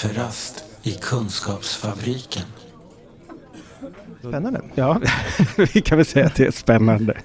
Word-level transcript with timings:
Kafferast 0.00 0.64
i 0.82 0.90
Kunskapsfabriken. 0.90 2.42
Spännande. 4.18 4.60
Ja, 4.74 5.00
vi 5.74 5.80
kan 5.80 5.98
väl 5.98 6.06
säga 6.06 6.26
att 6.26 6.34
det 6.34 6.46
är 6.46 6.50
spännande. 6.50 7.16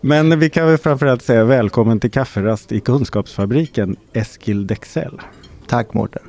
Men 0.00 0.38
vi 0.38 0.50
kan 0.50 0.66
väl 0.66 0.78
framförallt 0.78 1.22
säga 1.22 1.44
välkommen 1.44 2.00
till 2.00 2.10
kafferast 2.10 2.72
i 2.72 2.80
Kunskapsfabriken, 2.80 3.96
Eskil 4.12 4.66
Dexell. 4.66 5.20
Tack 5.66 5.94
Mårten. 5.94 6.22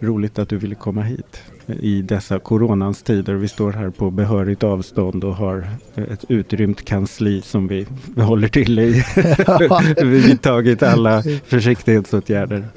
Roligt 0.00 0.38
att 0.38 0.48
du 0.48 0.56
ville 0.56 0.74
komma 0.74 1.02
hit 1.02 1.42
i 1.66 2.02
dessa 2.02 2.38
coronans 2.38 3.02
tider. 3.02 3.34
Vi 3.34 3.48
står 3.48 3.72
här 3.72 3.90
på 3.90 4.10
behörigt 4.10 4.62
avstånd 4.62 5.24
och 5.24 5.34
har 5.34 5.68
ett 5.94 6.24
utrymt 6.28 6.84
kansli 6.84 7.42
som 7.42 7.68
vi 7.68 7.86
håller 8.16 8.48
till 8.48 8.78
i. 8.78 8.90
vi 10.02 10.28
har 10.28 10.36
tagit 10.36 10.82
alla 10.82 11.22
försiktighetsåtgärder. 11.46 12.68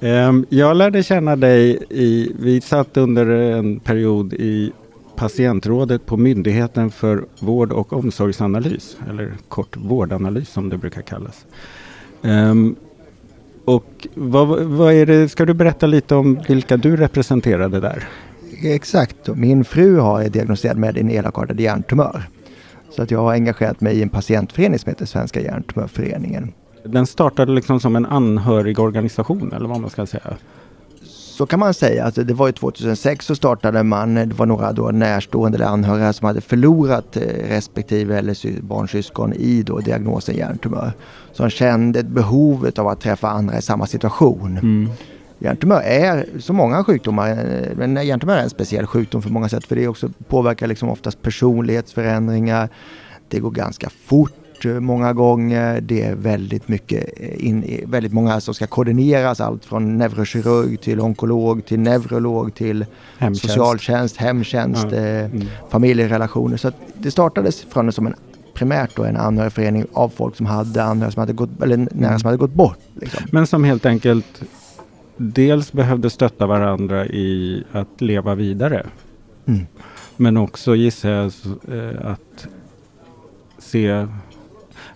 Ehm, 0.00 0.46
jag 0.48 0.76
lärde 0.76 1.02
känna 1.02 1.36
dig 1.36 1.78
i, 1.90 2.32
vi 2.38 2.60
satt 2.60 2.96
under 2.96 3.26
en 3.26 3.80
period 3.80 4.32
i 4.32 4.72
patientrådet 5.16 6.06
på 6.06 6.16
Myndigheten 6.16 6.90
för 6.90 7.24
vård 7.40 7.72
och 7.72 7.92
omsorgsanalys, 7.92 8.96
eller 9.08 9.32
kort 9.48 9.76
vårdanalys 9.76 10.48
som 10.48 10.68
det 10.68 10.78
brukar 10.78 11.02
kallas. 11.02 11.46
Ehm, 12.22 12.76
och 13.64 14.06
vad, 14.14 14.62
vad, 14.62 14.94
är 14.94 15.06
det, 15.06 15.28
ska 15.28 15.44
du 15.44 15.54
berätta 15.54 15.86
lite 15.86 16.14
om 16.14 16.40
vilka 16.48 16.76
du 16.76 16.96
representerade 16.96 17.80
där? 17.80 18.08
Exakt, 18.62 19.28
min 19.34 19.64
fru 19.64 19.98
har 19.98 20.28
diagnostiserad 20.28 20.76
med 20.76 20.98
en 20.98 21.10
elakartad 21.10 21.60
hjärntumör. 21.60 22.28
Så 22.90 23.02
att 23.02 23.10
jag 23.10 23.18
har 23.18 23.32
engagerat 23.32 23.80
mig 23.80 23.96
i 23.96 24.02
en 24.02 24.08
patientförening 24.08 24.78
som 24.78 24.90
heter 24.90 25.06
Svenska 25.06 25.40
hjärntumörföreningen. 25.40 26.52
Den 26.88 27.06
startade 27.06 27.52
liksom 27.52 27.80
som 27.80 27.96
en 27.96 28.06
anhörigorganisation 28.06 29.52
eller 29.52 29.68
vad 29.68 29.80
man 29.80 29.90
ska 29.90 30.06
säga? 30.06 30.36
Så 31.36 31.46
kan 31.46 31.60
man 31.60 31.74
säga. 31.74 32.04
Alltså 32.04 32.22
det 32.22 32.34
var 32.34 32.46
ju 32.46 32.52
2006 32.52 33.26
så 33.26 33.34
startade 33.34 33.82
man, 33.82 34.14
det 34.14 34.34
var 34.34 34.46
några 34.46 34.72
då 34.72 34.90
närstående 34.90 35.56
eller 35.58 35.66
anhöriga 35.66 36.12
som 36.12 36.26
hade 36.26 36.40
förlorat 36.40 37.16
eh, 37.16 37.20
respektive 37.48 38.18
eller 38.18 38.60
barnsyskon 38.60 39.32
i 39.32 39.62
då 39.62 39.78
diagnosen 39.78 40.36
hjärntumör. 40.36 40.92
Som 41.32 41.50
kände 41.50 42.00
ett 42.00 42.06
behov 42.06 42.70
av 42.76 42.88
att 42.88 43.00
träffa 43.00 43.28
andra 43.28 43.58
i 43.58 43.62
samma 43.62 43.86
situation. 43.86 44.58
Mm. 44.62 44.90
Hjärntumör 45.38 45.80
är, 45.80 46.26
som 46.38 46.56
många 46.56 46.84
sjukdomar, 46.84 47.30
eh, 47.30 47.76
men 47.76 48.06
hjärntumör 48.06 48.36
är 48.36 48.42
en 48.42 48.50
speciell 48.50 48.86
sjukdom 48.86 49.22
för 49.22 49.30
många 49.30 49.48
sätt 49.48 49.64
för 49.64 49.76
det 49.76 49.88
också 49.88 50.10
påverkar 50.28 50.66
liksom 50.66 50.88
oftast 50.88 51.22
personlighetsförändringar. 51.22 52.68
Det 53.28 53.40
går 53.40 53.50
ganska 53.50 53.90
fort 53.90 54.32
många 54.64 55.12
gånger. 55.12 55.80
Det 55.80 56.02
är 56.02 56.14
väldigt 56.14 56.68
mycket 56.68 57.18
in, 57.18 57.80
väldigt 57.86 58.12
många 58.12 58.40
som 58.40 58.54
ska 58.54 58.66
koordineras. 58.66 59.40
Allt 59.40 59.64
från 59.64 59.98
neurokirurg 59.98 60.80
till 60.80 61.00
onkolog 61.00 61.64
till 61.64 61.80
neurolog 61.80 62.54
till 62.54 62.86
hemtjänst. 63.18 63.42
socialtjänst, 63.42 64.16
hemtjänst, 64.16 64.86
ja. 64.90 64.96
Eh, 64.96 65.24
mm. 65.24 65.46
familjerelationer. 65.70 66.56
Så 66.56 66.72
det 66.94 67.10
startades 67.10 67.62
från 67.62 67.92
som 67.92 68.06
en 68.06 68.14
primärt 68.54 68.96
då 68.96 69.04
en 69.04 69.16
anhörigförening 69.16 69.86
av 69.92 70.08
folk 70.08 70.36
som 70.36 70.46
hade 70.46 70.82
anhöriga 70.82 71.10
som 71.10 71.20
hade 71.20 71.32
gått, 71.32 71.62
eller 71.62 71.88
nära 71.92 72.18
som 72.18 72.26
hade 72.26 72.38
gått 72.38 72.54
bort. 72.54 72.78
Liksom. 72.94 73.24
Men 73.32 73.46
som 73.46 73.64
helt 73.64 73.86
enkelt 73.86 74.42
dels 75.16 75.72
behövde 75.72 76.10
stötta 76.10 76.46
varandra 76.46 77.06
i 77.06 77.64
att 77.72 78.00
leva 78.00 78.34
vidare. 78.34 78.86
Mm. 79.46 79.66
Men 80.16 80.36
också 80.36 80.74
gissar 80.74 81.10
jag 81.10 81.32
eh, 81.68 82.10
att 82.10 82.46
se 83.58 84.06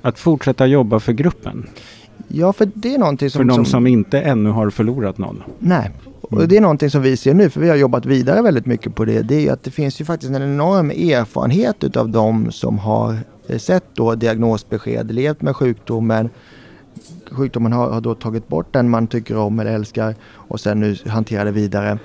att 0.03 0.19
fortsätta 0.19 0.67
jobba 0.67 1.01
för 1.01 1.13
gruppen? 1.13 1.67
Ja, 2.29 2.53
för 2.53 2.71
det 2.75 2.95
är 2.95 2.99
någonting 2.99 3.31
som... 3.31 3.39
För 3.39 3.45
de 3.45 3.55
som, 3.55 3.65
som 3.65 3.87
inte 3.87 4.21
ännu 4.21 4.51
har 4.51 4.71
förlorat 4.71 5.19
någon? 5.19 5.43
Nej, 5.59 5.91
och 6.21 6.33
mm. 6.33 6.49
det 6.49 6.57
är 6.57 6.61
någonting 6.61 6.91
som 6.91 7.03
vi 7.03 7.17
ser 7.17 7.35
nu, 7.35 7.51
för 7.51 7.61
vi 7.61 7.69
har 7.69 7.77
jobbat 7.77 8.07
vidare 8.07 8.43
väldigt 8.43 8.67
mycket 8.67 8.95
på 8.95 9.05
det. 9.05 9.23
Det 9.23 9.49
är 9.49 9.53
att 9.53 9.63
det 9.63 9.71
finns 9.71 10.01
ju 10.01 10.05
faktiskt 10.05 10.35
en 10.35 10.43
enorm 10.43 10.91
erfarenhet 10.91 11.85
utav 11.85 12.09
de 12.09 12.53
som 12.53 12.79
har 12.79 13.19
eh, 13.47 13.59
sett 13.59 13.85
då 13.95 14.15
diagnosbesked, 14.15 15.11
levt 15.11 15.43
med 15.43 15.57
sjukdomen, 15.57 16.29
sjukdomen 17.31 17.73
har, 17.73 17.91
har, 17.91 18.01
då 18.01 18.15
tagit 18.15 18.49
bort 18.49 18.73
den 18.73 18.91
man 18.91 19.07
tycker 19.07 19.37
om 19.37 19.61
eller 19.61 19.73
älskar 19.73 20.15
och 20.33 20.61
sen 20.61 20.81
nu 20.81 20.97
hanterar 21.07 21.45
det 21.45 21.51
vidare. 21.51 21.99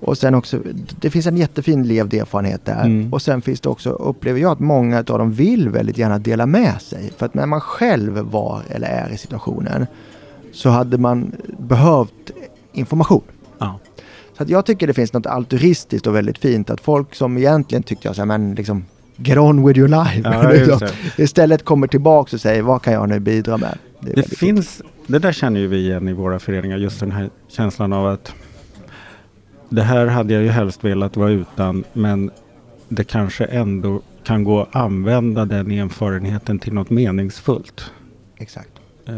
Och 0.00 0.18
sen 0.18 0.34
också, 0.34 0.58
det 1.00 1.10
finns 1.10 1.26
en 1.26 1.36
jättefin 1.36 1.82
levd 1.82 2.14
erfarenhet 2.14 2.64
där. 2.64 2.84
Mm. 2.84 3.12
Och 3.12 3.22
sen 3.22 3.42
finns 3.42 3.60
det 3.60 3.68
också, 3.68 3.90
upplever 3.90 4.40
jag, 4.40 4.52
att 4.52 4.60
många 4.60 4.98
av 4.98 5.04
dem 5.04 5.32
vill 5.32 5.68
väldigt 5.68 5.98
gärna 5.98 6.18
dela 6.18 6.46
med 6.46 6.82
sig. 6.82 7.12
För 7.16 7.26
att 7.26 7.34
när 7.34 7.46
man 7.46 7.60
själv 7.60 8.18
var 8.18 8.62
eller 8.68 8.88
är 8.88 9.12
i 9.12 9.16
situationen 9.16 9.86
så 10.52 10.68
hade 10.68 10.98
man 10.98 11.32
behövt 11.58 12.30
information. 12.72 13.22
Ja. 13.58 13.78
Så 14.36 14.42
att 14.42 14.48
jag 14.48 14.66
tycker 14.66 14.86
det 14.86 14.94
finns 14.94 15.12
något 15.12 15.26
altruistiskt 15.26 16.06
och 16.06 16.16
väldigt 16.16 16.38
fint 16.38 16.70
att 16.70 16.80
folk 16.80 17.14
som 17.14 17.38
egentligen 17.38 17.82
tyckte 17.82 18.08
jag 18.08 18.16
så 18.16 18.20
här, 18.20 18.26
men 18.26 18.54
liksom 18.54 18.84
get 19.16 19.38
on 19.38 19.66
with 19.66 19.78
your 19.78 19.88
life. 19.88 20.20
Ja, 20.24 20.50
liksom, 20.52 20.88
istället 21.16 21.64
kommer 21.64 21.86
tillbaka 21.86 22.36
och 22.36 22.40
säger 22.40 22.62
vad 22.62 22.82
kan 22.82 22.92
jag 22.92 23.08
nu 23.08 23.20
bidra 23.20 23.56
med. 23.56 23.78
Det, 24.00 24.12
det 24.12 24.22
finns, 24.22 24.76
fint. 24.76 24.90
det 25.06 25.18
där 25.18 25.32
känner 25.32 25.60
ju 25.60 25.66
vi 25.66 25.76
igen 25.76 26.08
i 26.08 26.12
våra 26.12 26.38
föreningar, 26.38 26.76
just 26.76 27.00
den 27.00 27.12
här 27.12 27.30
känslan 27.48 27.92
av 27.92 28.06
att 28.06 28.34
det 29.70 29.82
här 29.82 30.06
hade 30.06 30.34
jag 30.34 30.42
ju 30.42 30.48
helst 30.48 30.84
velat 30.84 31.16
vara 31.16 31.30
utan 31.30 31.84
men 31.92 32.30
det 32.88 33.04
kanske 33.04 33.44
ändå 33.44 34.00
kan 34.24 34.44
gå 34.44 34.60
att 34.60 34.76
använda 34.76 35.44
den 35.44 35.70
erfarenheten 35.70 36.58
till 36.58 36.72
något 36.72 36.90
meningsfullt. 36.90 37.90
Exakt. 38.36 38.70
Eh, 39.06 39.14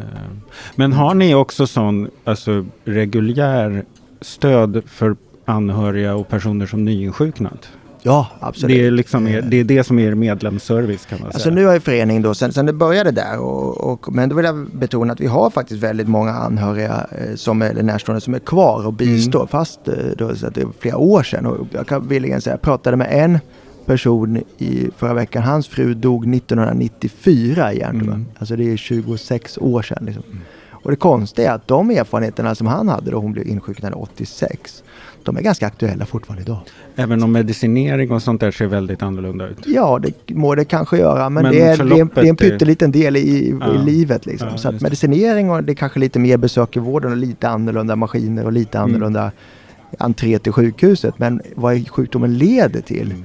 men 0.74 0.92
har 0.92 1.14
ni 1.14 1.34
också 1.34 1.66
sån 1.66 2.10
alltså, 2.24 2.66
reguljär 2.84 3.84
stöd 4.20 4.82
för 4.86 5.16
anhöriga 5.44 6.14
och 6.14 6.28
personer 6.28 6.66
som 6.66 6.84
nyinsjuknat? 6.84 7.72
Ja, 8.02 8.26
absolut. 8.40 8.76
Det 8.76 8.86
är, 8.86 8.90
liksom 8.90 9.28
er, 9.28 9.42
det 9.42 9.60
är 9.60 9.64
det 9.64 9.84
som 9.84 9.98
är 9.98 10.14
medlemsservice 10.14 11.06
kan 11.06 11.18
man 11.18 11.26
alltså 11.26 11.40
säga. 11.40 11.54
Nu 11.54 11.66
har 11.66 11.74
ju 11.74 11.80
föreningen 11.80 12.22
då, 12.22 12.34
sen, 12.34 12.52
sen 12.52 12.66
det 12.66 12.72
började 12.72 13.10
där, 13.10 13.38
och, 13.38 13.92
och, 13.92 14.12
men 14.14 14.28
då 14.28 14.36
vill 14.36 14.44
jag 14.44 14.66
betona 14.72 15.12
att 15.12 15.20
vi 15.20 15.26
har 15.26 15.50
faktiskt 15.50 15.82
väldigt 15.82 16.08
många 16.08 16.30
anhöriga 16.30 17.06
eh, 17.10 17.34
som 17.34 17.62
är, 17.62 17.70
eller 17.70 17.82
närstående 17.82 18.20
som 18.20 18.34
är 18.34 18.38
kvar 18.38 18.86
och 18.86 18.92
bistår. 18.92 19.40
Mm. 19.40 19.48
Fast 19.48 19.88
eh, 19.88 19.94
då, 20.18 20.34
så 20.34 20.46
att 20.46 20.54
det 20.54 20.60
är 20.60 20.68
flera 20.80 20.96
år 20.96 21.22
sedan. 21.22 21.46
Och 21.46 21.66
jag 21.70 21.86
kan 21.86 22.08
villigen 22.08 22.40
säga, 22.40 22.54
jag 22.54 22.62
pratade 22.62 22.96
med 22.96 23.08
en 23.10 23.38
person 23.86 24.42
i 24.58 24.88
förra 24.96 25.14
veckan. 25.14 25.42
Hans 25.42 25.68
fru 25.68 25.94
dog 25.94 26.34
1994 26.34 27.72
i 27.72 27.78
hjärntumör. 27.78 28.14
Mm. 28.14 28.26
Alltså 28.38 28.56
det 28.56 28.72
är 28.72 28.76
26 28.76 29.58
år 29.58 29.82
sedan. 29.82 30.04
Liksom. 30.04 30.24
Mm. 30.30 30.38
Och 30.70 30.90
det 30.90 30.96
konstiga 30.96 31.50
är 31.50 31.54
att 31.54 31.68
de 31.68 31.90
erfarenheterna 31.90 32.54
som 32.54 32.66
han 32.66 32.88
hade 32.88 33.10
då 33.10 33.18
hon 33.18 33.32
blev 33.32 33.48
insjuknad 33.48 33.92
86 33.96 34.82
de 35.24 35.36
är 35.36 35.42
ganska 35.42 35.66
aktuella 35.66 36.06
fortfarande 36.06 36.42
idag. 36.42 36.58
Även 36.96 37.22
om 37.22 37.32
medicinering 37.32 38.10
och 38.10 38.22
sånt 38.22 38.40
där 38.40 38.50
ser 38.50 38.66
väldigt 38.66 39.02
annorlunda 39.02 39.48
ut? 39.48 39.58
Ja, 39.66 39.98
det 39.98 40.34
må 40.34 40.54
det 40.54 40.64
kanske 40.64 40.98
göra, 40.98 41.30
men, 41.30 41.42
men 41.42 41.52
det, 41.52 41.60
är, 41.60 41.76
det, 41.76 42.00
är, 42.00 42.08
det 42.14 42.20
är 42.20 42.26
en 42.26 42.36
pytteliten 42.36 42.92
del 42.92 43.16
i, 43.16 43.58
ja. 43.60 43.74
i 43.74 43.78
livet. 43.78 44.26
Liksom. 44.26 44.48
Ja, 44.48 44.58
så 44.58 44.68
att 44.68 44.80
medicinering 44.80 45.50
och 45.50 45.64
det 45.64 45.72
är 45.72 45.74
kanske 45.74 46.00
lite 46.00 46.18
mer 46.18 46.36
besök 46.36 46.76
i 46.76 46.80
vården 46.80 47.10
och 47.10 47.16
lite 47.16 47.48
annorlunda 47.48 47.96
maskiner 47.96 48.44
och 48.44 48.52
lite 48.52 48.78
mm. 48.78 48.90
annorlunda 48.90 49.20
mm. 49.20 49.32
entré 49.98 50.38
till 50.38 50.52
sjukhuset. 50.52 51.18
Men 51.18 51.42
vad 51.54 51.88
sjukdomen 51.88 52.38
leder 52.38 52.80
till 52.80 53.10
mm 53.10 53.24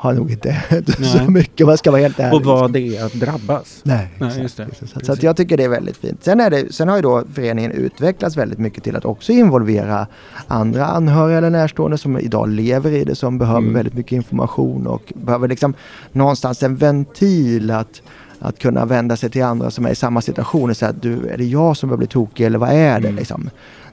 har 0.00 0.12
nog 0.12 0.30
inte 0.30 0.50
hänt 0.50 1.04
så 1.06 1.30
mycket 1.30 1.60
om 1.60 1.66
man 1.66 1.78
ska 1.78 1.90
vara 1.90 2.00
helt 2.00 2.20
ärlig. 2.20 2.34
Och 2.34 2.44
vad 2.44 2.72
det 2.72 2.96
är 2.96 3.04
att 3.04 3.12
drabbas. 3.12 3.80
Nej, 3.82 4.08
Nej 4.18 4.42
just 4.42 4.56
det. 4.56 4.66
Så, 4.78 5.04
så, 5.04 5.12
att 5.12 5.22
jag 5.22 5.36
tycker 5.36 5.56
det 5.56 5.64
är 5.64 5.68
väldigt 5.68 5.96
fint. 5.96 6.24
Sen, 6.24 6.40
är 6.40 6.50
det, 6.50 6.72
sen 6.72 6.88
har 6.88 6.96
ju 6.96 7.02
då 7.02 7.24
föreningen 7.34 7.70
utvecklats 7.70 8.36
väldigt 8.36 8.58
mycket 8.58 8.84
till 8.84 8.96
att 8.96 9.04
också 9.04 9.32
involvera 9.32 10.06
andra 10.46 10.86
anhöriga 10.86 11.38
eller 11.38 11.50
närstående 11.50 11.98
som 11.98 12.18
idag 12.18 12.48
lever 12.48 12.90
i 12.90 13.04
det 13.04 13.14
som 13.14 13.38
behöver 13.38 13.60
mm. 13.60 13.74
väldigt 13.74 13.94
mycket 13.94 14.12
information 14.12 14.86
och 14.86 15.12
behöver 15.16 15.48
liksom 15.48 15.74
någonstans 16.12 16.62
en 16.62 16.76
ventil 16.76 17.70
att 17.70 18.02
att 18.42 18.58
kunna 18.58 18.84
vända 18.84 19.16
sig 19.16 19.30
till 19.30 19.42
andra 19.42 19.70
som 19.70 19.86
är 19.86 19.90
i 19.90 19.94
samma 19.94 20.20
situation 20.20 20.70
och 20.70 20.76
säga 20.76 20.88
att 20.88 21.02
du, 21.02 21.28
är 21.28 21.38
det 21.38 21.44
jag 21.44 21.76
som 21.76 21.88
börjar 21.88 21.98
bli 21.98 22.06
tokig 22.06 22.46
eller 22.46 22.58
vad 22.58 22.68
är 22.68 23.00
det? 23.00 23.08
Mm. 23.08 23.16
Liksom. 23.16 23.50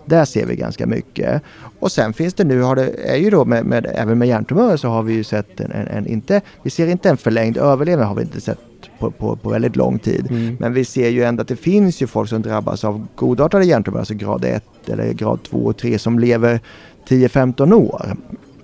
Där 0.08 0.26
ser 0.26 0.46
vi 0.46 0.56
ganska 0.56 0.86
mycket. 0.86 1.42
Och 1.80 1.92
sen 1.92 2.14
finns 2.14 2.34
det 2.34 2.44
nu, 2.44 2.62
har 2.62 2.76
det, 2.76 3.12
är 3.12 3.16
ju 3.16 3.30
då 3.30 3.46
med, 3.46 3.66
med, 3.66 3.92
även 3.96 4.18
med 4.18 4.28
hjärntumörer 4.28 4.78
så 4.78 4.88
har 4.88 5.04
vi 5.04 5.14
ju 5.14 5.24
sett 5.24 5.60
en, 5.60 5.72
en, 5.72 5.88
en, 5.88 6.08
inte, 6.08 6.42
vi 6.64 6.70
ser 6.70 6.88
inte 6.88 7.10
en 7.10 7.18
förlängd 7.18 7.58
överlevnad 7.58 8.08
har 8.08 8.16
vi 8.16 8.22
inte 8.22 8.42
sett 8.42 8.60
på, 9.00 9.12
på, 9.12 9.36
på 9.36 9.50
väldigt 9.50 9.76
lång 9.76 10.00
tid. 10.00 10.28
Mm. 10.30 10.58
Men 10.60 10.74
vi 10.74 10.86
ser 10.86 11.10
ju 11.10 11.24
ändå 11.24 11.42
att 11.42 11.48
det 11.48 11.56
finns 11.56 12.02
ju 12.02 12.08
folk 12.08 12.30
som 12.30 12.42
drabbas 12.42 12.84
av 12.84 13.08
godartade 13.16 13.66
hjärntumörer, 13.66 14.02
alltså 14.02 14.14
grad 14.14 14.46
1 14.46 14.64
eller 14.88 15.14
grad 15.14 15.44
2 15.44 15.58
och 15.58 15.78
3 15.78 16.00
som 16.00 16.20
lever 16.20 16.60
10-15 17.08 17.74
år. 17.74 18.18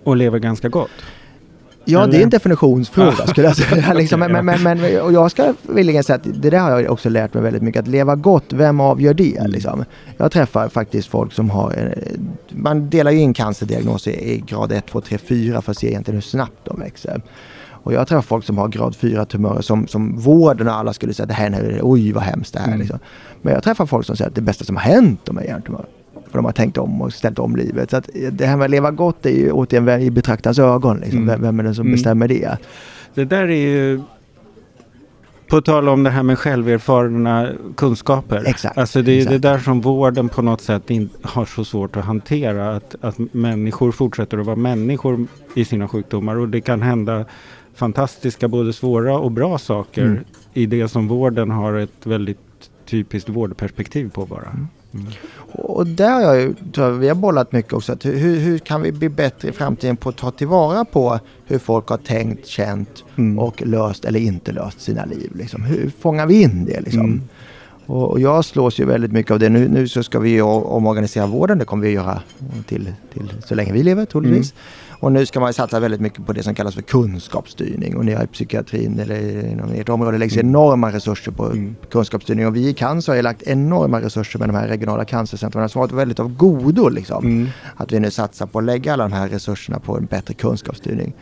Och 0.03 0.17
lever 0.17 0.39
ganska 0.39 0.69
gott? 0.69 0.91
Ja, 1.85 2.03
Eller? 2.03 2.11
det 2.11 2.19
är 2.19 2.23
en 2.23 2.29
definitionsfråga 2.29 3.27
skulle 3.27 3.47
jag 3.47 3.55
säga. 3.55 3.93
liksom, 3.95 4.19
men, 4.19 4.45
men, 4.45 4.63
men, 4.63 5.01
och 5.01 5.13
jag 5.13 5.31
ska 5.31 5.53
villigen 5.61 6.03
säga 6.03 6.15
att 6.15 6.23
det 6.23 6.49
där 6.49 6.59
har 6.59 6.79
jag 6.79 6.91
också 6.91 7.09
lärt 7.09 7.33
mig 7.33 7.43
väldigt 7.43 7.61
mycket. 7.61 7.81
Att 7.81 7.87
leva 7.87 8.15
gott, 8.15 8.53
vem 8.53 8.79
avgör 8.79 9.13
det? 9.13 9.37
Mm. 9.37 9.51
Liksom? 9.51 9.85
Jag 10.17 10.31
träffar 10.31 10.69
faktiskt 10.69 11.07
folk 11.07 11.33
som 11.33 11.49
har, 11.49 11.71
eh, 11.71 12.19
man 12.49 12.89
delar 12.89 13.11
ju 13.11 13.19
in 13.19 13.33
cancerdiagnoser 13.33 14.11
i 14.11 14.43
grad 14.47 14.71
1, 14.71 14.85
2, 14.85 15.01
3, 15.01 15.17
4 15.17 15.61
för 15.61 15.71
att 15.71 15.77
se 15.77 15.87
egentligen 15.87 16.15
hur 16.15 16.21
snabbt 16.21 16.65
de 16.65 16.79
växer. 16.79 17.21
Och 17.83 17.93
jag 17.93 18.07
träffar 18.07 18.21
folk 18.21 18.45
som 18.45 18.57
har 18.57 18.67
grad 18.67 18.95
4 18.95 19.25
tumörer 19.25 19.61
som, 19.61 19.87
som 19.87 20.17
vården 20.17 20.67
och 20.67 20.75
alla 20.75 20.93
skulle 20.93 21.13
säga 21.13 21.25
det 21.25 21.33
här 21.33 21.51
är, 21.51 21.79
oj 21.83 22.11
vad 22.11 22.23
hemskt 22.23 22.53
det 22.53 22.59
här 22.59 22.65
är. 22.67 22.69
Mm. 22.69 22.79
Liksom. 22.79 22.99
Men 23.41 23.53
jag 23.53 23.63
träffar 23.63 23.85
folk 23.85 24.05
som 24.05 24.17
säger 24.17 24.29
att 24.29 24.35
det 24.35 24.41
bästa 24.41 24.65
som 24.65 24.75
har 24.75 24.83
hänt 24.83 25.19
de 25.23 25.37
är 25.37 25.43
hjärntumörer. 25.43 25.85
För 26.33 26.37
de 26.37 26.45
har 26.45 26.51
tänkt 26.51 26.77
om 26.77 27.01
och 27.01 27.13
ställt 27.13 27.39
om 27.39 27.55
livet. 27.55 27.89
Så 27.89 27.97
att 27.97 28.09
det 28.31 28.45
här 28.45 28.57
med 28.57 28.65
att 28.65 28.71
leva 28.71 28.91
gott 28.91 29.25
är 29.25 29.29
ju 29.29 29.51
återigen 29.51 30.01
i 30.01 30.11
betraktarens 30.11 30.59
ögon. 30.59 30.97
Liksom. 30.97 31.19
Mm. 31.29 31.41
Vem, 31.41 31.59
är 31.59 31.63
det 31.63 31.73
som 31.75 31.81
Mm. 31.85 31.91
bestämmer 31.95 32.27
det? 32.27 32.57
Det 33.13 33.25
där 33.25 33.43
är 33.47 33.67
ju 33.67 34.01
på 35.49 35.61
tal 35.61 35.89
om 35.89 36.03
det 36.03 36.09
här 36.09 36.23
med 36.23 36.39
själverfarna 36.39 37.49
kunskaper. 37.77 38.43
Exakt, 38.45 38.77
Alltså 38.77 39.01
det 39.01 39.11
är 39.11 39.17
exakt. 39.17 39.31
det 39.31 39.49
där 39.49 39.57
som 39.59 39.81
vården 39.81 40.29
på 40.29 40.41
något 40.41 40.61
sätt 40.61 40.89
in, 40.89 41.09
har 41.21 41.45
så 41.45 41.65
svårt 41.65 41.97
att 41.97 42.05
hantera. 42.05 42.75
Att, 42.75 42.95
att 43.01 43.15
människor 43.31 43.91
fortsätter 43.91 44.37
att 44.37 44.45
vara 44.45 44.55
människor 44.55 45.27
i 45.55 45.65
sina 45.65 45.87
sjukdomar. 45.87 46.35
Och 46.35 46.49
det 46.49 46.61
kan 46.61 46.81
hända 46.81 47.25
fantastiska, 47.75 48.47
både 48.47 48.73
svåra 48.73 49.17
och 49.19 49.31
bra 49.31 49.57
saker 49.57 50.05
Mm. 50.05 50.23
i 50.53 50.65
det 50.65 50.87
som 50.87 51.07
vården 51.07 51.51
har 51.51 51.73
ett 51.73 52.05
väldigt 52.05 52.37
typiskt 52.85 53.29
vårdperspektiv 53.29 54.09
på 54.09 54.25
bara. 54.25 54.41
Mm. 54.49 54.67
Och 55.51 55.87
där 55.87 56.11
har 56.11 56.21
jag 56.21 56.41
ju, 56.41 56.53
tror 56.73 56.87
jag, 56.87 56.93
vi 56.93 57.07
har 57.07 57.15
bollat 57.15 57.51
mycket 57.51 57.73
också. 57.73 57.91
Att 57.93 58.05
hur, 58.05 58.39
hur 58.39 58.57
kan 58.57 58.81
vi 58.81 58.91
bli 58.91 59.09
bättre 59.09 59.47
i 59.47 59.51
framtiden 59.51 59.97
på 59.97 60.09
att 60.09 60.17
ta 60.17 60.31
tillvara 60.31 60.85
på 60.85 61.19
hur 61.45 61.59
folk 61.59 61.87
har 61.87 61.97
tänkt, 61.97 62.47
känt 62.47 63.03
Mm. 63.15 63.39
och 63.39 63.61
löst 63.65 64.05
eller 64.05 64.19
inte 64.19 64.51
löst 64.51 64.81
sina 64.81 65.05
liv. 65.05 65.31
Liksom. 65.35 65.63
Hur 65.63 65.91
fångar 65.99 66.27
vi 66.27 66.41
in 66.41 66.65
det? 66.65 66.81
Liksom? 66.81 67.01
Mm. 67.01 67.21
Och, 67.85 68.11
och 68.11 68.19
jag 68.19 68.45
slås 68.45 68.79
ju 68.79 68.85
väldigt 68.85 69.11
mycket 69.11 69.31
av 69.31 69.39
det. 69.39 69.49
Nu, 69.49 69.67
nu 69.67 69.87
så 69.87 70.03
ska 70.03 70.19
vi 70.19 70.41
omorganisera 70.41 71.25
vården. 71.27 71.57
Det 71.57 71.65
kommer 71.65 71.83
vi 71.87 71.91
göra 71.91 72.21
till, 72.67 72.93
till 73.13 73.33
så 73.47 73.55
länge 73.55 73.73
vi 73.73 73.83
lever 73.83 74.05
troligtvis. 74.05 74.53
Mm. 74.53 74.63
Och 75.03 75.11
nu 75.11 75.25
ska 75.25 75.39
man 75.39 75.53
satsa 75.53 75.79
väldigt 75.79 76.01
mycket 76.01 76.25
på 76.25 76.33
det 76.33 76.43
som 76.43 76.55
kallas 76.55 76.75
för 76.75 76.81
kunskapsstyrning. 76.81 77.95
Och 77.97 78.05
nere 78.05 78.23
i 78.23 78.27
psykiatrin 78.27 78.99
eller 78.99 79.47
inom 79.51 79.71
ert 79.71 79.89
område 79.89 80.17
läggs 80.17 80.33
Mm. 80.35 80.47
enorma 80.49 80.91
resurser 80.91 81.31
på 81.31 81.45
Mm. 81.45 81.75
kunskapsstyrning. 81.91 82.47
Och 82.47 82.55
vi 82.55 82.67
i 82.67 82.73
cancer 82.73 83.11
har 83.11 83.15
ju 83.17 83.21
lagt 83.21 83.41
enorma 83.41 84.01
resurser 84.01 84.39
med 84.39 84.49
de 84.49 84.55
här 84.55 84.67
regionala 84.67 85.05
cancercentren 85.05 85.69
som 85.69 85.79
har 85.79 85.87
varit 85.87 85.99
väldigt 85.99 86.19
av 86.19 86.35
godo. 86.37 86.89
Liksom. 86.89 87.25
Mm. 87.25 87.47
Att 87.75 87.91
vi 87.91 87.99
nu 87.99 88.11
satsar 88.11 88.45
på 88.45 88.59
att 88.59 88.65
lägga 88.65 88.93
alla 88.93 89.03
de 89.03 89.13
här 89.13 89.27
resurserna 89.29 89.79
på 89.79 89.97
en 89.97 90.05
bättre 90.05 90.33
kunskapsstyrning. 90.33 91.13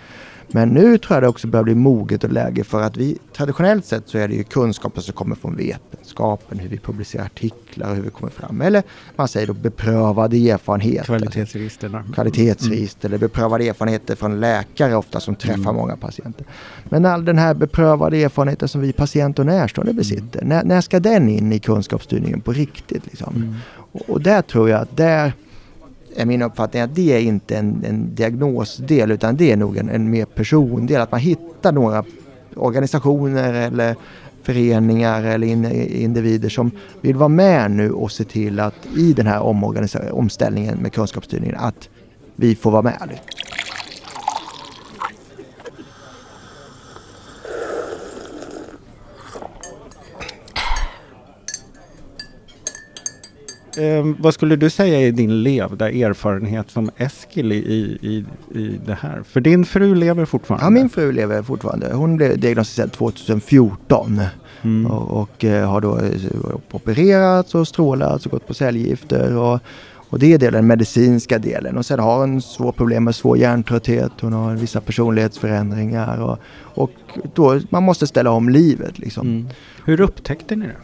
Men 0.53 0.69
nu 0.69 0.97
tror 0.97 1.15
jag 1.15 1.23
det 1.23 1.27
också 1.27 1.47
börjar 1.47 1.63
bli 1.63 1.75
moget 1.75 2.23
och 2.23 2.31
läge 2.31 2.63
för 2.63 2.81
att 2.81 2.97
vi 2.97 3.17
traditionellt 3.37 3.85
sett 3.85 4.09
så 4.09 4.17
är 4.17 4.27
det 4.27 4.35
ju 4.35 4.43
kunskapen 4.43 5.03
som 5.03 5.13
kommer 5.13 5.35
från 5.35 5.55
vetenskapen, 5.55 6.59
hur 6.59 6.69
vi 6.69 6.77
publicerar 6.77 7.25
artiklar 7.25 7.89
och 7.89 7.95
hur 7.95 8.03
vi 8.03 8.09
kommer 8.09 8.31
fram. 8.31 8.61
Eller 8.61 8.83
man 9.15 9.27
säger 9.27 9.47
då 9.47 9.53
beprövade 9.53 10.49
erfarenheter. 10.49 11.05
Kvalitetsregistren. 11.05 12.13
Kvalitetsregister 12.13 13.09
eller 13.09 13.17
beprövade 13.17 13.67
erfarenheter 13.67 14.15
från 14.15 14.39
läkare 14.39 14.95
ofta 14.95 15.19
som 15.19 15.35
träffar 15.35 15.61
Mm. 15.61 15.75
många 15.75 15.97
patienter. 15.97 16.45
Men 16.89 17.05
all 17.05 17.25
den 17.25 17.37
här 17.37 17.53
beprövade 17.53 18.17
erfarenheten 18.17 18.67
som 18.67 18.81
vi 18.81 18.93
patienter 18.93 19.43
och 19.43 19.47
närstående 19.47 19.93
besitter, 19.93 20.45
när, 20.45 20.63
när 20.63 20.81
ska 20.81 20.99
den 20.99 21.29
in 21.29 21.53
i 21.53 21.59
kunskapsstyrningen 21.59 22.41
på 22.41 22.51
riktigt? 22.51 23.05
Liksom? 23.05 23.35
Mm. 23.35 23.55
Och, 23.91 24.09
och 24.09 24.21
där 24.21 24.41
tror 24.41 24.69
jag 24.69 24.81
att 24.81 24.97
där 24.97 25.33
är 26.15 26.25
min 26.25 26.41
uppfattning 26.41 26.81
att 26.81 26.95
det 26.95 27.13
är 27.13 27.19
inte 27.19 27.57
en, 27.57 27.83
en 27.85 28.15
diagnosdel 28.15 29.11
utan 29.11 29.35
det 29.35 29.51
är 29.51 29.57
nog 29.57 29.77
en, 29.77 29.89
en 29.89 30.09
mer 30.09 30.25
persondel. 30.25 31.01
Att 31.01 31.11
man 31.11 31.19
hittar 31.19 31.71
några 31.71 32.03
organisationer 32.55 33.53
eller 33.53 33.95
föreningar 34.43 35.23
eller 35.23 35.47
in, 35.47 35.65
individer 35.91 36.49
som 36.49 36.71
vill 37.01 37.15
vara 37.15 37.29
med 37.29 37.71
nu 37.71 37.91
och 37.91 38.11
se 38.11 38.23
till 38.23 38.59
att 38.59 38.87
i 38.97 39.13
den 39.13 39.27
här 39.27 39.41
omställningen 40.11 40.77
med 40.77 40.93
kunskapsstyrningen 40.93 41.55
att 41.55 41.89
vi 42.35 42.55
får 42.55 42.71
vara 42.71 42.81
med. 42.81 43.19
Eh, 53.77 54.05
vad 54.19 54.33
skulle 54.33 54.55
du 54.55 54.69
säga 54.69 54.99
är 55.07 55.11
din 55.11 55.43
levda 55.43 55.89
erfarenhet 55.89 56.71
som 56.71 56.91
Eskil 56.97 57.51
i, 57.51 57.55
i, 58.01 58.25
i 58.59 58.79
det 58.85 58.97
här? 59.01 59.23
För 59.23 59.41
din 59.41 59.65
fru 59.65 59.95
lever 59.95 60.25
fortfarande? 60.25 60.65
Ja, 60.65 60.69
min 60.69 60.89
fru 60.89 61.11
lever 61.11 61.43
fortfarande. 61.43 61.93
Hon 61.93 62.17
blev 62.17 62.39
diagnostiserad 62.39 62.91
2014 62.91 64.21
Mm. 64.63 64.91
och, 64.91 65.21
och 65.21 65.45
eh, 65.45 65.69
har 65.69 65.81
då 65.81 65.97
eh, 65.99 66.55
opererats 66.71 67.55
och 67.55 67.67
strålats 67.67 68.25
och 68.25 68.31
gått 68.31 68.47
på 68.47 68.53
cellgifter. 68.53 69.37
Och, 69.37 69.59
och 70.09 70.19
det 70.19 70.33
är 70.33 70.51
den 70.51 70.67
medicinska 70.67 71.39
delen. 71.39 71.77
Och 71.77 71.85
sen 71.85 71.99
har 71.99 72.19
hon 72.19 72.41
svåra 72.41 72.71
problem 72.71 73.03
med 73.03 73.15
svår 73.15 73.37
hjärntrötthet. 73.37 74.11
Hon 74.21 74.33
har 74.33 74.55
vissa 74.55 74.81
personlighetsförändringar. 74.81 76.21
Och, 76.21 76.37
och 76.57 76.91
då 77.33 77.59
man 77.69 77.83
måste 77.83 78.07
ställa 78.07 78.31
om 78.31 78.49
livet. 78.49 78.99
Liksom. 78.99 79.27
Mm. 79.27 79.47
Hur 79.85 80.01
upptäckte 80.01 80.55
ni 80.55 80.65
det? 80.65 80.75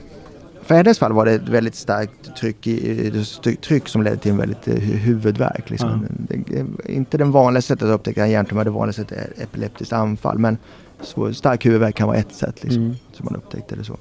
För 0.67 0.75
hennes 0.75 0.99
fall 0.99 1.13
var 1.13 1.25
det 1.25 1.31
ett 1.31 1.49
väldigt 1.49 1.75
starkt 1.75 2.35
tryck, 2.39 2.67
i, 2.67 3.23
tryck 3.61 3.87
som 3.87 4.03
ledde 4.03 4.17
till 4.17 4.31
en 4.31 4.37
väldigt 4.37 4.67
eh, 4.67 4.73
hu- 4.73 4.97
huvudvärk. 4.97 5.69
Liksom. 5.69 6.05
Det, 6.09 6.65
inte 6.85 7.17
den 7.17 7.31
vanliga 7.31 7.61
sättet 7.61 7.87
att 7.87 7.95
upptäcka 7.95 8.23
en 8.23 8.31
hjärntumör, 8.31 8.63
det 8.63 8.69
vanliga 8.69 8.93
sättet 8.93 9.17
är 9.17 9.43
epileptiskt 9.43 9.93
anfall. 9.93 10.37
Men 10.39 10.57
svår, 11.01 11.31
stark 11.31 11.65
huvudvärk 11.65 11.95
kan 11.95 12.07
vara 12.07 12.17
ett 12.17 12.33
sätt 12.33 12.63
liksom, 12.63 12.81
Mm. 12.83 12.95
som 13.13 13.25
man 13.25 13.35
upptäckte 13.35 13.75
det 13.75 13.83
så. 13.83 13.97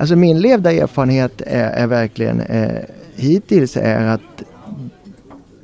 Alltså 0.00 0.16
min 0.16 0.40
levda 0.40 0.72
erfarenhet 0.72 1.40
är, 1.46 1.70
är 1.70 1.86
verkligen 1.86 2.40
eh, 2.40 2.80
hittills 3.14 3.76
är 3.76 4.06
att 4.06 4.42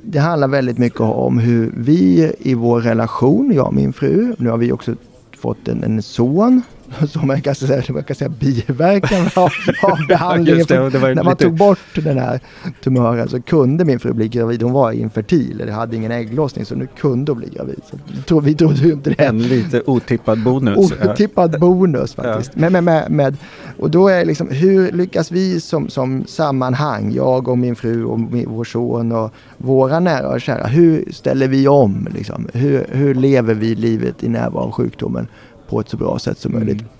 det 0.01 0.19
handlar 0.19 0.47
väldigt 0.47 0.77
mycket 0.77 0.99
om 1.01 1.37
hur 1.39 1.73
vi 1.77 2.31
i 2.39 2.53
vår 2.53 2.81
relation, 2.81 3.51
jag 3.55 3.67
och 3.67 3.73
min 3.73 3.93
fru, 3.93 4.35
nu 4.37 4.49
har 4.49 4.57
vi 4.57 4.71
också 4.71 4.95
fått 5.37 5.67
en, 5.67 5.83
en 5.83 6.01
son 6.01 6.61
som 7.09 7.27
man 7.27 7.41
kan 7.41 7.55
säga, 7.55 7.83
man 7.89 8.03
kan 8.03 8.15
säga 8.15 8.29
biverkan 8.29 9.29
av, 9.35 9.51
av 9.91 9.97
behandlingen. 10.07 10.65
Det, 10.67 10.89
det 10.89 10.99
När 10.99 11.15
man 11.23 11.25
lite- 11.33 11.43
tog 11.43 11.53
bort 11.57 11.79
den 11.95 12.17
här 12.17 12.39
tumören 12.83 13.29
så 13.29 13.41
kunde 13.41 13.85
min 13.85 13.99
fru 13.99 14.13
bli 14.13 14.27
gravid. 14.27 14.61
Hon 14.63 14.71
var 14.71 14.91
infertil, 14.91 15.61
eller 15.61 15.71
hade 15.71 15.95
ingen 15.95 16.11
ägglossning 16.11 16.65
så 16.65 16.75
nu 16.75 16.87
kunde 16.97 17.31
hon 17.31 17.39
bli 17.39 17.49
gravid. 17.55 17.79
Så 18.25 18.39
vi 18.39 18.53
trodde, 18.55 18.75
ju 18.81 18.93
inte 18.93 19.09
det. 19.09 19.23
En 19.23 19.41
lite 19.43 19.81
otippad 19.85 20.43
bonus. 20.43 20.91
Otippad 20.91 21.59
bonus 21.59 22.15
faktiskt. 22.15 22.55
Men, 22.55 22.71
med, 22.73 22.83
med, 22.83 23.11
med, 23.11 23.37
och 23.79 23.91
då 23.91 24.07
är 24.07 24.25
liksom, 24.25 24.47
hur 24.49 24.91
lyckas 24.91 25.31
vi 25.31 25.59
som, 25.59 25.89
som 25.89 26.25
sammanhang, 26.27 27.11
jag 27.11 27.47
och 27.47 27.57
min 27.57 27.75
fru 27.75 28.03
och 28.05 28.19
min, 28.19 28.49
vår 28.49 28.63
son 28.63 29.11
och 29.11 29.33
våra 29.57 29.99
nära 29.99 30.27
och 30.29 30.41
kära, 30.41 30.67
hur 30.67 31.05
ställer 31.11 31.47
vi 31.47 31.67
om? 31.67 32.07
Liksom? 32.15 32.47
Hur, 32.53 32.85
hur 32.91 33.15
lever 33.15 33.53
vi 33.53 33.75
livet 33.75 34.23
i 34.23 34.29
närvaro 34.29 34.63
av 34.63 34.71
sjukdomen 34.71 35.27
på 35.73 35.79
ett 35.79 35.89
så 35.89 35.97
bra 35.97 36.19
sätt 36.19 36.37
som 36.37 36.51
möjligt? 36.51 36.81
Mm. 36.81 36.91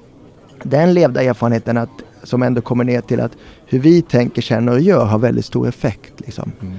Den 0.63 0.93
levda 0.93 1.23
erfarenheten 1.23 1.77
att, 1.77 1.89
som 2.23 2.43
ändå 2.43 2.61
kommer 2.61 2.83
ner 2.83 3.01
till 3.01 3.19
att 3.19 3.31
hur 3.65 3.79
vi 3.79 4.01
tänker, 4.01 4.41
känner 4.41 4.71
och 4.71 4.81
gör 4.81 5.05
har 5.05 5.19
väldigt 5.19 5.45
stor 5.45 5.67
effekt. 5.67 6.13
Liksom. 6.17 6.51
Mm. 6.61 6.73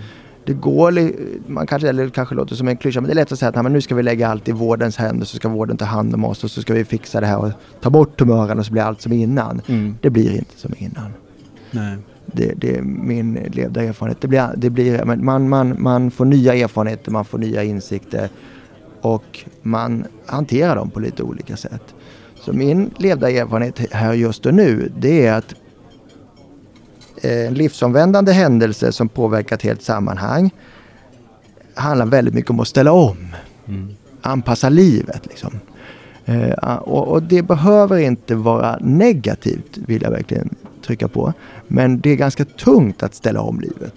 Det 0.46 0.52
går, 0.52 1.10
man 1.50 1.66
kanske, 1.66 1.88
eller 1.88 2.08
kanske 2.08 2.34
låter 2.34 2.54
som 2.54 2.68
en 2.68 2.76
klyscha, 2.76 3.00
men 3.00 3.08
det 3.08 3.12
är 3.12 3.14
lätt 3.14 3.32
att 3.32 3.38
säga 3.38 3.48
att 3.48 3.54
"Nej, 3.54 3.62
men 3.62 3.72
nu 3.72 3.80
ska 3.80 3.94
vi 3.94 4.02
lägga 4.02 4.28
allt 4.28 4.48
i 4.48 4.52
vårdens 4.52 4.96
händer 4.96 5.26
så 5.26 5.36
ska 5.36 5.48
vården 5.48 5.76
ta 5.76 5.84
hand 5.84 6.14
om 6.14 6.24
oss 6.24 6.44
och 6.44 6.50
så 6.50 6.62
ska 6.62 6.74
vi 6.74 6.84
fixa 6.84 7.20
det 7.20 7.26
här 7.26 7.38
och 7.38 7.50
ta 7.80 7.90
bort 7.90 8.18
tumören 8.18 8.58
och 8.58 8.66
så 8.66 8.72
blir 8.72 8.82
allt 8.82 9.00
som 9.00 9.12
innan. 9.12 9.62
Mm. 9.66 9.96
Det 10.00 10.10
blir 10.10 10.30
inte 10.30 10.56
som 10.56 10.74
innan. 10.78 11.12
Nej. 11.70 11.96
Det, 12.26 12.52
det 12.56 12.76
är 12.76 12.82
min 12.82 13.34
levda 13.52 13.82
erfarenhet. 13.82 14.20
Det 14.20 14.28
blir, 14.28 14.54
det 14.56 14.70
blir, 14.70 15.04
man, 15.04 15.48
man, 15.48 15.82
man 15.82 16.10
får 16.10 16.24
nya 16.24 16.54
erfarenheter, 16.54 17.10
man 17.10 17.24
får 17.24 17.38
nya 17.38 17.62
insikter 17.62 18.28
och 19.04 19.44
man 19.62 20.04
hanterar 20.26 20.76
dem 20.76 20.90
på 20.90 21.00
lite 21.00 21.22
olika 21.22 21.56
sätt. 21.56 21.94
Så 22.40 22.52
min 22.52 22.90
levda 22.98 23.30
erfarenhet 23.30 23.92
här 23.92 24.12
just 24.12 24.46
och 24.46 24.54
nu 24.54 24.92
det 24.98 25.26
är 25.26 25.32
att 25.32 25.54
eh, 27.22 27.46
en 27.46 27.54
livsomvändande 27.54 28.32
händelse 28.32 28.92
som 28.92 29.08
påverkar 29.08 29.56
ett 29.56 29.62
helt 29.62 29.82
sammanhang 29.82 30.50
handlar 31.74 32.06
väldigt 32.06 32.34
mycket 32.34 32.50
om 32.50 32.60
att 32.60 32.68
ställa 32.68 32.92
om 32.92 33.16
Mm. 33.68 33.88
anpassa 34.20 34.68
livet. 34.68 35.26
Liksom. 35.26 35.60
Eh, 36.24 36.76
och, 36.76 37.08
och 37.08 37.22
det 37.22 37.42
behöver 37.42 37.98
inte 37.98 38.34
vara 38.34 38.78
negativt, 38.80 39.78
vill 39.86 40.02
jag 40.02 40.10
verkligen 40.10 40.54
trycka 40.86 41.08
på. 41.08 41.32
Men 41.68 42.00
det 42.00 42.10
är 42.10 42.16
ganska 42.16 42.44
tungt 42.44 43.02
att 43.02 43.14
ställa 43.14 43.40
om 43.40 43.60
livet. 43.60 43.94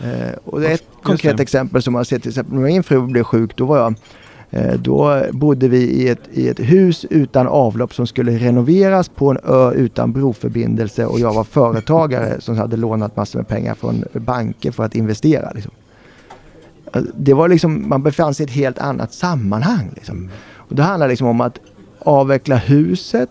Eh, 0.00 0.32
och 0.44 0.60
det 0.60 0.68
är 0.68 0.74
ett 0.74 0.88
konkret 1.02 1.40
exempel 1.40 1.82
som 1.82 1.94
jag 1.94 2.06
ser 2.06 2.18
till 2.18 2.28
exempel 2.28 2.54
när 2.54 2.62
min 2.62 2.82
fru 2.82 3.06
blev 3.06 3.22
sjuk. 3.24 3.56
Då, 3.56 3.64
var 3.66 3.78
jag, 3.78 3.94
eh, 4.50 4.74
då 4.74 5.22
bodde 5.32 5.68
vi 5.68 5.78
i 5.78 6.08
ett, 6.08 6.20
i 6.32 6.48
ett 6.48 6.60
hus 6.60 7.04
utan 7.10 7.46
avlopp 7.46 7.94
som 7.94 8.06
skulle 8.06 8.32
renoveras 8.32 9.08
på 9.08 9.30
en 9.30 9.38
ö 9.44 9.72
utan 9.72 10.12
broförbindelse 10.12 11.06
och 11.06 11.20
jag 11.20 11.34
var 11.34 11.44
företagare 11.44 12.40
som 12.40 12.58
hade 12.58 12.76
lånat 12.76 13.16
massor 13.16 13.38
med 13.38 13.48
pengar 13.48 13.74
från 13.74 14.04
banker 14.12 14.70
för 14.70 14.84
att 14.84 14.94
investera. 14.94 15.52
Liksom. 15.54 15.72
Alltså, 16.92 17.12
Det 17.16 17.34
var 17.34 17.48
liksom, 17.48 17.88
man 17.88 18.02
befann 18.02 18.34
sig 18.34 18.46
i 18.46 18.48
ett 18.48 18.54
helt 18.54 18.78
annat 18.78 19.14
sammanhang. 19.14 19.90
Liksom. 19.94 20.30
Och 20.54 20.74
det 20.76 20.82
handlar 20.82 21.08
liksom 21.08 21.26
om 21.26 21.40
att 21.40 21.58
avveckla 21.98 22.56
huset. 22.56 23.30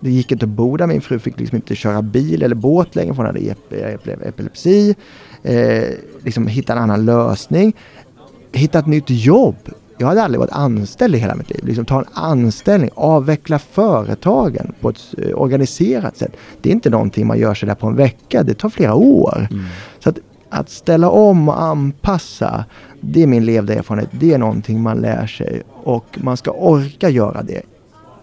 Det 0.00 0.10
gick 0.10 0.32
inte 0.32 0.44
att 0.44 0.50
bo 0.50 0.76
där. 0.76 0.86
Min 0.86 1.00
fru 1.00 1.18
fick 1.18 1.40
liksom 1.40 1.56
inte 1.56 1.74
köra 1.74 2.02
bil 2.02 2.42
eller 2.42 2.54
båt 2.54 2.94
längre 2.96 3.14
för 3.14 3.16
hon 3.16 3.26
hade 3.26 3.38
ep- 3.40 3.70
ep- 3.70 4.28
epilepsi. 4.28 4.94
Eh, 5.44 5.94
liksom 6.22 6.46
hitta 6.46 6.72
en 6.72 6.78
annan 6.78 7.04
lösning. 7.04 7.76
Hitta 8.52 8.78
ett 8.78 8.86
nytt 8.86 9.10
jobb. 9.10 9.56
Jag 9.98 10.06
hade 10.06 10.22
aldrig 10.22 10.40
varit 10.40 10.52
anställd 10.52 11.14
i 11.14 11.18
hela 11.18 11.34
mitt 11.34 11.50
liv. 11.50 11.64
Liksom 11.64 11.84
ta 11.84 11.98
en 11.98 12.06
anställning, 12.12 12.90
avveckla 12.94 13.58
företagen 13.58 14.72
på 14.80 14.88
ett 14.88 15.14
eh, 15.18 15.40
organiserat 15.40 16.16
sätt. 16.16 16.36
Det 16.62 16.68
är 16.68 16.72
inte 16.72 16.90
någonting 16.90 17.26
man 17.26 17.38
gör 17.38 17.54
sig 17.54 17.66
där 17.66 17.74
på 17.74 17.86
en 17.86 17.96
vecka. 17.96 18.42
Det 18.42 18.54
tar 18.54 18.68
flera 18.68 18.94
år. 18.94 19.48
Mm. 19.50 19.64
Så 19.98 20.08
att 20.08 20.18
att 20.54 20.70
ställa 20.70 21.10
om 21.10 21.48
och 21.48 21.62
anpassa, 21.62 22.64
det 23.00 23.22
är 23.22 23.26
min 23.26 23.44
levda 23.44 23.74
erfarenhet. 23.74 24.10
Det 24.12 24.32
är 24.32 24.38
någonting 24.38 24.82
man 24.82 24.98
lär 24.98 25.26
sig 25.26 25.62
och 25.70 26.18
man 26.22 26.36
ska 26.36 26.50
orka 26.50 27.08
göra 27.08 27.42
det. 27.42 27.62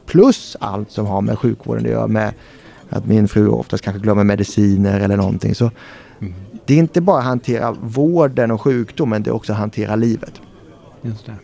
Plus 0.06 0.58
allt 0.60 0.92
som 0.92 1.06
har 1.06 1.22
med 1.22 1.40
sjukvården 1.40 1.86
att 1.86 1.92
göra 1.92 2.08
med 2.08 2.34
att 2.90 3.06
min 3.06 3.28
fru 3.28 3.48
oftast 3.48 3.84
kanske 3.84 4.02
glömmer 4.02 4.24
mediciner 4.24 5.00
eller 5.00 5.18
någonting. 5.18 5.56
Så. 5.56 5.72
Det 6.66 6.74
är 6.74 6.78
inte 6.78 7.02
bara 7.02 7.18
att 7.18 7.24
hantera 7.24 7.72
vården 7.72 8.52
och 8.52 8.62
sjukdomen, 8.62 9.24
det 9.24 9.30
är 9.30 9.34
också 9.34 9.54
att 9.54 9.60
hantera 9.60 9.96
livet. 9.96 10.42
Just 11.02 11.26
det. 11.26 11.36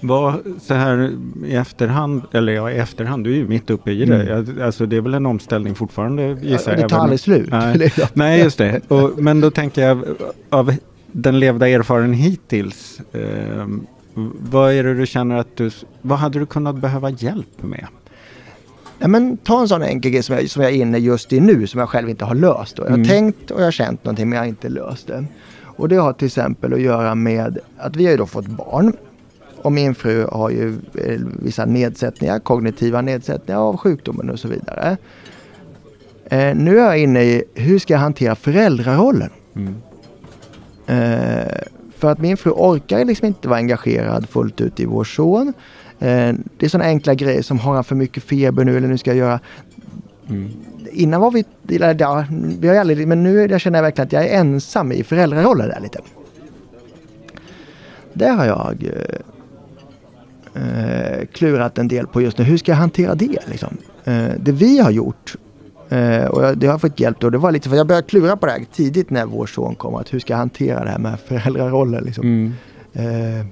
Vad, 0.00 0.34
så 0.60 0.74
här 0.74 1.12
i 1.44 1.54
efterhand, 1.54 2.22
eller 2.32 2.52
ja 2.52 2.70
i 2.70 2.76
efterhand, 2.76 3.24
du 3.24 3.32
är 3.32 3.36
ju 3.36 3.48
mitt 3.48 3.70
uppe 3.70 3.90
i 3.90 4.04
det. 4.04 4.32
Mm. 4.32 4.62
Alltså 4.62 4.86
det 4.86 4.96
är 4.96 5.00
väl 5.00 5.14
en 5.14 5.26
omställning 5.26 5.74
fortfarande 5.74 6.38
gissar 6.42 6.70
jag. 6.70 6.78
Ja, 6.78 6.82
det 6.82 6.88
tar 6.88 6.98
aldrig 6.98 7.20
slut. 7.20 7.48
Nej, 7.50 7.92
nej 8.12 8.40
just 8.42 8.58
det. 8.58 8.80
Och, 8.88 9.18
men 9.18 9.40
då 9.40 9.50
tänker 9.50 9.82
jag 9.82 10.04
av 10.50 10.74
den 11.12 11.40
levda 11.40 11.68
erfarenheten 11.68 12.30
hittills. 12.30 13.00
Eh, 13.12 13.66
vad 14.50 14.72
är 14.72 14.84
det 14.84 14.94
du 14.94 15.06
känner 15.06 15.36
att 15.36 15.56
du, 15.56 15.70
vad 16.02 16.18
hade 16.18 16.38
du 16.38 16.46
kunnat 16.46 16.76
behöva 16.76 17.10
hjälp 17.10 17.62
med? 17.62 17.86
Ja, 18.98 19.08
men 19.08 19.36
ta 19.36 19.60
en 19.60 19.68
sån 19.68 19.82
enkel 19.82 20.10
grej 20.10 20.22
som 20.22 20.36
jag, 20.36 20.50
som 20.50 20.62
jag 20.62 20.72
är 20.72 20.76
inne 20.76 20.98
just 20.98 21.32
i 21.32 21.40
nu 21.40 21.66
som 21.66 21.80
jag 21.80 21.88
själv 21.88 22.08
inte 22.08 22.24
har 22.24 22.34
löst. 22.34 22.76
Då. 22.76 22.82
Jag 22.82 22.90
har 22.90 22.96
mm. 22.96 23.08
tänkt 23.08 23.50
och 23.50 23.60
jag 23.60 23.64
har 23.64 23.70
känt 23.70 24.04
någonting 24.04 24.28
men 24.28 24.36
jag 24.36 24.42
har 24.42 24.48
inte 24.48 24.68
löst 24.68 25.06
det. 25.06 25.24
Och 25.62 25.88
det 25.88 25.96
har 25.96 26.12
till 26.12 26.26
exempel 26.26 26.72
att 26.72 26.80
göra 26.80 27.14
med 27.14 27.58
att 27.78 27.96
vi 27.96 28.04
har 28.04 28.10
ju 28.10 28.16
då 28.16 28.26
fått 28.26 28.46
barn. 28.46 28.92
Och 29.62 29.72
min 29.72 29.94
fru 29.94 30.26
har 30.32 30.50
ju 30.50 30.74
eh, 30.94 31.20
vissa 31.42 31.64
nedsättningar, 31.64 32.38
kognitiva 32.38 33.00
nedsättningar 33.00 33.60
av 33.60 33.76
sjukdomen 33.76 34.30
och 34.30 34.38
så 34.38 34.48
vidare. 34.48 34.96
Eh, 36.24 36.56
nu 36.56 36.78
är 36.78 36.84
jag 36.84 36.98
inne 36.98 37.22
i 37.22 37.44
hur 37.54 37.78
ska 37.78 37.92
jag 37.92 38.00
hantera 38.00 38.34
föräldrarollen? 38.34 39.30
Mm. 39.56 39.74
Eh, 40.86 41.58
för 41.98 42.10
att 42.10 42.18
min 42.18 42.36
fru 42.36 42.50
orkar 42.50 43.04
liksom 43.04 43.26
inte 43.26 43.48
vara 43.48 43.58
engagerad 43.58 44.28
fullt 44.28 44.60
ut 44.60 44.80
i 44.80 44.84
vår 44.84 45.04
son. 45.04 45.52
Eh, 45.98 46.34
det 46.56 46.66
är 46.66 46.68
sådana 46.68 46.88
enkla 46.88 47.14
grejer 47.14 47.42
som 47.42 47.58
har 47.58 47.74
han 47.74 47.84
för 47.84 47.94
mycket 47.94 48.22
feber 48.22 48.64
nu 48.64 48.76
eller 48.76 48.88
nu 48.88 48.98
ska 48.98 49.10
jag 49.10 49.18
göra. 49.18 49.40
Mm. 50.28 50.48
Innan 50.92 51.20
var 51.20 51.30
vi, 51.30 51.44
ja, 51.98 52.24
vi 52.60 52.68
har 52.68 52.74
aldrig, 52.74 53.08
men 53.08 53.22
nu 53.22 53.46
jag 53.46 53.60
känner 53.60 53.78
jag 53.78 53.82
verkligen 53.82 54.06
att 54.06 54.12
jag 54.12 54.26
är 54.26 54.38
ensam 54.40 54.92
i 54.92 55.04
föräldrarollen 55.04 55.68
där 55.68 55.80
lite. 55.80 55.98
Där 58.12 58.32
har 58.32 58.46
jag 58.46 58.90
eh, 60.54 61.26
klurat 61.32 61.78
en 61.78 61.88
del 61.88 62.06
på 62.06 62.22
just 62.22 62.38
nu. 62.38 62.44
Hur 62.44 62.56
ska 62.56 62.72
jag 62.72 62.76
hantera 62.76 63.14
det? 63.14 63.48
Liksom? 63.48 63.76
Eh, 64.04 64.28
det 64.40 64.52
vi 64.52 64.78
har 64.78 64.90
gjort 64.90 65.36
eh, 65.88 66.24
och 66.24 66.58
det 66.58 66.66
har 66.66 66.78
fått 66.78 67.00
hjälp 67.00 67.20
då. 67.20 67.30
Det 67.30 67.38
var 67.38 67.52
lite 67.52 67.68
för 67.68 67.76
jag 67.76 67.86
började 67.86 68.06
klura 68.06 68.36
på 68.36 68.46
det 68.46 68.52
här 68.52 68.64
tidigt 68.72 69.10
när 69.10 69.26
vår 69.26 69.46
son 69.46 69.74
kom. 69.74 69.94
Att 69.94 70.14
hur 70.14 70.18
ska 70.18 70.32
jag 70.32 70.38
hantera 70.38 70.84
det 70.84 70.90
här 70.90 70.98
med 70.98 71.20
föräldrarollen? 71.20 72.04
Liksom. 72.04 72.24
Mm. 72.24 72.52
Eh, 72.92 73.46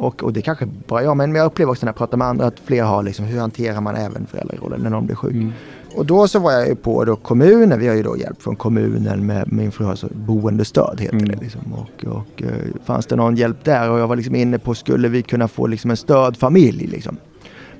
och, 0.00 0.22
och 0.22 0.32
det 0.32 0.42
kanske 0.42 0.66
bara 0.66 1.02
jag, 1.02 1.16
men 1.16 1.34
jag 1.34 1.46
upplever 1.46 1.72
också 1.72 1.86
när 1.86 1.88
jag 1.88 1.96
pratar 1.96 2.18
med 2.18 2.26
andra 2.26 2.46
att 2.46 2.60
fler 2.64 2.82
har 2.82 3.02
liksom, 3.02 3.24
hur 3.24 3.40
hanterar 3.40 3.80
man 3.80 3.96
även 3.96 4.26
föräldrarollen 4.26 4.80
när 4.80 4.90
någon 4.90 5.06
blir 5.06 5.16
sjuk. 5.16 5.32
Mm. 5.32 5.52
Och 5.94 6.06
då 6.06 6.28
så 6.28 6.38
var 6.38 6.52
jag 6.52 6.68
ju 6.68 6.74
på 6.74 7.04
då 7.04 7.16
kommunen, 7.16 7.78
vi 7.78 7.88
har 7.88 7.94
ju 7.94 8.02
då 8.02 8.16
hjälp 8.16 8.42
från 8.42 8.56
kommunen 8.56 9.26
med 9.26 9.52
min 9.52 9.72
fru 9.72 9.84
har 9.84 9.94
så 9.94 10.08
boendestöd 10.12 11.00
heter 11.00 11.14
mm. 11.14 11.28
det. 11.28 11.36
Liksom. 11.40 11.60
Och, 11.72 12.04
och 12.04 12.42
uh, 12.42 12.48
fanns 12.84 13.06
det 13.06 13.16
någon 13.16 13.36
hjälp 13.36 13.64
där 13.64 13.90
och 13.90 13.98
jag 13.98 14.08
var 14.08 14.16
liksom 14.16 14.34
inne 14.34 14.58
på 14.58 14.74
skulle 14.74 15.08
vi 15.08 15.22
kunna 15.22 15.48
få 15.48 15.66
liksom 15.66 15.90
en 15.90 15.96
stödfamilj 15.96 16.86
liksom. 16.86 17.16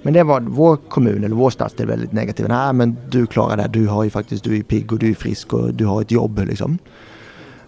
Men 0.03 0.15
det 0.15 0.23
var 0.23 0.41
vår 0.41 0.77
kommun 0.77 1.25
eller 1.25 1.37
vår 1.37 1.51
stadsdel 1.51 1.87
väldigt 1.87 2.13
negativ. 2.13 2.47
Nej 2.49 2.73
men 2.73 2.97
du 3.11 3.27
klarar 3.27 3.57
det, 3.57 3.69
du 3.69 3.87
har 3.87 4.05
ju 4.05 4.11
faktiskt, 4.11 4.45
du 4.45 4.59
är 4.59 4.63
pigg 4.63 4.93
och 4.93 4.99
du 4.99 5.11
är 5.11 5.15
frisk 5.15 5.53
och 5.53 5.75
du 5.75 5.87
har 5.87 6.01
ett 6.01 6.11
jobb 6.11 6.39
liksom. 6.39 6.79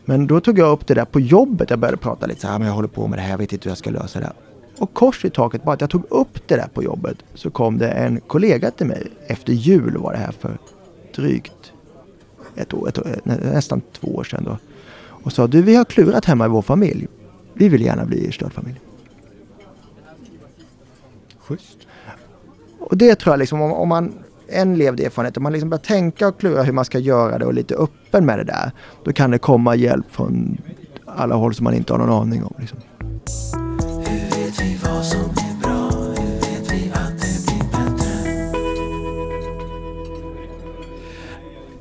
Men 0.05 0.27
då 0.27 0.41
tog 0.41 0.59
jag 0.59 0.73
upp 0.73 0.87
det 0.87 0.95
där 0.95 1.05
på 1.05 1.21
jobbet. 1.21 1.71
Jag 1.71 1.79
började 1.79 1.97
prata 1.97 2.27
lite 2.27 2.41
så 2.41 2.49
här, 2.49 2.59
men 2.59 2.69
jag 2.69 2.75
håller 2.75 2.89
på 2.89 3.07
med 3.07 3.19
det 3.19 3.23
här, 3.23 3.31
jag 3.31 3.39
vet 3.39 3.53
inte 3.53 3.65
hur 3.65 3.71
jag 3.71 3.79
ska 3.79 3.91
lösa 3.91 4.21
det. 4.21 4.33
Och 4.79 4.95
kors 4.95 5.25
i 5.25 5.31
taket, 5.31 5.65
bara 5.65 5.73
att 5.73 5.81
jag 5.81 5.91
tog 5.91 6.05
upp 6.11 6.49
det 6.49 6.57
där 6.57 6.69
på 6.75 6.83
jobbet 6.83 7.17
så 7.35 7.51
kom 7.51 7.79
det 7.79 7.89
en 7.89 8.21
kollega 8.21 8.71
till 8.71 8.87
mig 8.87 9.07
efter 9.27 9.53
jul 9.53 9.97
var 9.97 10.13
det 10.13 10.19
här 10.19 10.33
för 10.33 10.59
drygt 11.15 11.73
ett 12.55 12.75
år, 12.75 12.89
ett 12.89 12.99
år 12.99 13.21
nästan 13.25 13.81
två 13.93 14.15
år 14.17 14.25
sedan 14.25 14.45
då. 14.45 14.59
Och 15.05 15.33
sa, 15.33 15.47
du 15.47 15.63
vi 15.63 15.75
har 15.75 15.85
klurat 15.85 16.25
hemma 16.25 16.47
i 16.47 16.49
vår 16.49 16.63
familj. 16.63 17.09
Vi 17.55 17.69
vill 17.69 17.83
gärna 17.83 18.05
bli 18.05 18.33
stödfamilj. 18.33 18.81
Schysst. 21.39 21.79
Och 22.79 22.97
det 22.97 23.15
tror 23.15 23.33
jag 23.33 23.39
liksom 23.39 23.63
om, 23.63 23.73
om 23.73 23.89
man 23.89 24.13
en 24.53 24.79
levd 24.79 25.01
erfarenhet, 25.01 25.37
om 25.37 25.43
man 25.43 25.53
liksom 25.53 25.71
börjar 25.71 25.83
tänka 25.83 26.29
och 26.29 26.41
klura 26.41 26.63
hur 26.63 26.73
man 26.73 26.85
ska 26.85 26.99
göra 26.99 27.39
det 27.39 27.45
och 27.45 27.51
är 27.51 27.57
lite 27.57 27.75
öppen 27.75 28.27
med 28.27 28.39
det 28.39 28.45
där. 28.45 28.71
Då 29.05 29.13
kan 29.13 29.31
det 29.31 29.39
komma 29.39 29.75
hjälp 29.75 30.07
från 30.11 30.59
alla 31.07 31.35
håll 31.35 31.55
som 31.55 31.65
man 31.65 31.75
inte 31.75 31.93
har 31.93 31.99
någon 31.99 32.11
aning 32.11 32.45
om. 32.45 32.55
Liksom. 32.59 32.79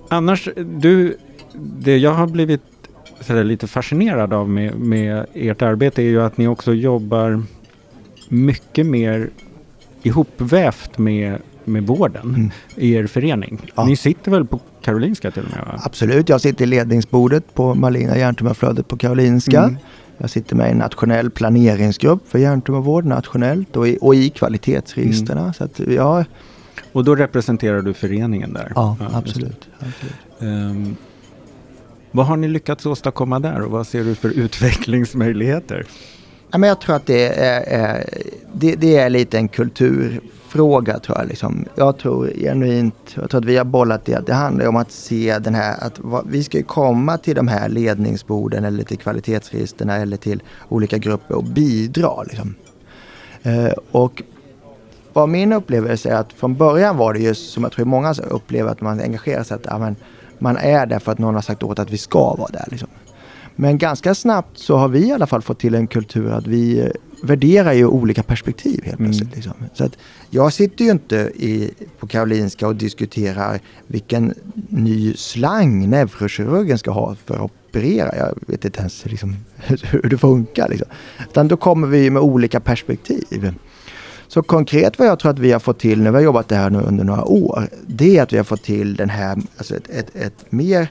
Annars, 0.09 0.49
du, 0.55 1.17
det 1.79 1.97
jag 1.97 2.11
har 2.11 2.27
blivit 2.27 2.61
lite 3.27 3.67
fascinerad 3.67 4.33
av 4.33 4.49
med, 4.49 4.79
med 4.79 5.25
ert 5.33 5.61
arbete 5.61 6.01
är 6.01 6.05
ju 6.05 6.21
att 6.21 6.37
ni 6.37 6.47
också 6.47 6.73
jobbar 6.73 7.43
mycket 8.29 8.85
mer 8.85 9.29
ihopvävt 10.03 10.97
med 10.97 11.37
med 11.65 11.87
vården 11.87 12.35
mm. 12.35 12.51
i 12.75 12.93
er 12.93 13.07
förening. 13.07 13.71
Ja. 13.75 13.85
Ni 13.85 13.95
sitter 13.95 14.31
väl 14.31 14.45
på 14.45 14.59
Karolinska 14.81 15.31
till 15.31 15.43
och 15.43 15.49
med? 15.49 15.65
Va? 15.65 15.81
Absolut, 15.83 16.29
jag 16.29 16.41
sitter 16.41 16.63
i 16.63 16.67
ledningsbordet 16.67 17.53
på 17.53 17.75
Malina 17.75 18.17
hjärntumörflödet 18.17 18.87
på 18.87 18.97
Karolinska. 18.97 19.63
Mm. 19.63 19.77
Jag 20.17 20.29
sitter 20.29 20.55
med 20.55 20.67
i 20.67 20.71
en 20.71 20.77
nationell 20.77 21.29
planeringsgrupp 21.29 22.29
för 22.29 22.39
hjärntumörvård 22.39 23.05
nationellt 23.05 23.75
och 23.75 23.87
i, 23.87 23.97
och 24.01 24.15
i 24.15 24.29
kvalitetsregistren. 24.29 25.37
Mm. 25.37 25.53
Så 25.53 25.63
att, 25.63 25.79
ja. 25.79 26.25
Och 26.91 27.03
då 27.03 27.15
representerar 27.15 27.81
du 27.81 27.93
föreningen 27.93 28.53
där? 28.53 28.71
Ja, 28.75 28.97
ja 28.99 29.09
absolut. 29.13 29.69
absolut. 29.79 30.13
Um, 30.39 30.95
vad 32.11 32.25
har 32.25 32.37
ni 32.37 32.47
lyckats 32.47 32.85
åstadkomma 32.85 33.39
där 33.39 33.61
och 33.61 33.71
vad 33.71 33.87
ser 33.87 34.03
du 34.03 34.15
för 34.15 34.29
utvecklingsmöjligheter? 34.29 35.85
Ja, 36.51 36.57
men 36.57 36.69
jag 36.69 36.81
tror 36.81 36.95
att 36.95 37.05
det 37.05 37.39
är, 37.39 38.03
det, 38.53 38.75
det, 38.75 38.97
är 38.97 39.09
lite 39.09 39.37
en 39.37 39.47
kulturfråga 39.47 40.99
tror 40.99 41.17
jag. 41.17 41.27
Liksom. 41.27 41.65
Jag 41.75 41.97
tror 41.97 42.27
genuint, 42.27 42.95
jag 43.15 43.29
tror 43.29 43.41
att 43.41 43.45
vi 43.45 43.57
har 43.57 43.65
bollat 43.65 44.05
det, 44.05 44.25
det 44.25 44.33
handlar 44.33 44.67
om 44.67 44.75
att 44.75 44.91
se 44.91 45.39
den 45.39 45.55
här, 45.55 45.75
att 45.83 45.99
vi 46.25 46.43
ska 46.43 46.57
ju 46.57 46.63
komma 46.63 47.17
till 47.17 47.35
de 47.35 47.47
här 47.47 47.69
ledningsborden 47.69 48.65
eller 48.65 48.83
till 48.83 48.97
kvalitetsregistren 48.97 49.89
eller 49.89 50.17
till 50.17 50.43
olika 50.69 50.97
grupper 50.97 51.35
och 51.35 51.43
bidra. 51.43 52.23
Liksom. 52.23 52.55
Eh, 53.43 53.73
och 53.91 54.23
vad 55.13 55.29
min 55.29 55.53
upplevelse 55.53 56.09
är 56.09 56.15
att 56.15 56.33
från 56.33 56.55
början 56.55 56.97
var 56.97 57.13
det 57.13 57.19
just 57.19 57.51
som 57.51 57.63
jag 57.63 57.71
tror 57.71 57.85
många 57.85 58.13
upplever 58.13 58.71
att 58.71 58.81
man 58.81 58.99
engagerar 58.99 59.43
sig, 59.43 59.55
att 59.55 59.65
ja, 59.65 59.77
men, 59.77 59.95
man 60.39 60.57
är 60.57 60.85
där 60.85 60.99
för 60.99 61.11
att 61.11 61.19
någon 61.19 61.35
har 61.35 61.41
sagt 61.41 61.63
åt 61.63 61.79
att 61.79 61.91
vi 61.91 61.97
ska 61.97 62.35
vara 62.35 62.49
där. 62.51 62.65
Liksom. 62.67 62.89
Men 63.55 63.77
ganska 63.77 64.15
snabbt 64.15 64.57
så 64.57 64.77
har 64.77 64.87
vi 64.87 65.07
i 65.07 65.11
alla 65.11 65.27
fall 65.27 65.41
fått 65.41 65.59
till 65.59 65.75
en 65.75 65.87
kultur 65.87 66.31
att 66.31 66.47
vi 66.47 66.79
eh, 66.79 66.87
värderar 67.23 67.73
ju 67.73 67.85
olika 67.85 68.23
perspektiv 68.23 68.83
helt 68.85 68.97
plötsligt. 68.97 69.21
Mm. 69.21 69.35
Liksom. 69.35 69.53
Så 69.73 69.83
att 69.83 69.97
jag 70.29 70.53
sitter 70.53 70.85
ju 70.85 70.91
inte 70.91 71.15
i, 71.35 71.71
på 71.99 72.07
Karolinska 72.07 72.67
och 72.67 72.75
diskuterar 72.75 73.59
vilken 73.87 74.33
ny 74.69 75.13
slang 75.13 75.89
neurokirurgen 75.89 76.77
ska 76.77 76.91
ha 76.91 77.15
för 77.25 77.35
att 77.35 77.51
operera. 77.71 78.15
Jag 78.15 78.33
vet 78.47 78.65
inte 78.65 78.79
ens 78.79 79.05
liksom, 79.05 79.35
hur 79.83 80.09
det 80.09 80.17
funkar. 80.17 80.69
Liksom. 80.69 80.87
Utan 81.29 81.47
då 81.47 81.57
kommer 81.57 81.87
vi 81.87 82.09
med 82.09 82.21
olika 82.21 82.59
perspektiv. 82.59 83.53
Så 84.27 84.41
konkret 84.43 84.99
vad 84.99 85.07
jag 85.07 85.19
tror 85.19 85.31
att 85.31 85.39
vi 85.39 85.51
har 85.51 85.59
fått 85.59 85.79
till 85.79 86.01
när 86.01 86.11
vi 86.11 86.17
har 86.17 86.23
jobbat 86.23 86.47
det 86.47 86.55
här 86.55 86.69
nu 86.69 86.79
under 86.79 87.03
några 87.03 87.23
år. 87.23 87.69
Det 87.87 88.17
är 88.17 88.23
att 88.23 88.33
vi 88.33 88.37
har 88.37 88.43
fått 88.43 88.63
till 88.63 88.95
den 88.95 89.09
här, 89.09 89.37
alltså 89.57 89.75
ett, 89.75 89.89
ett, 89.89 90.15
ett 90.15 90.51
mer 90.51 90.87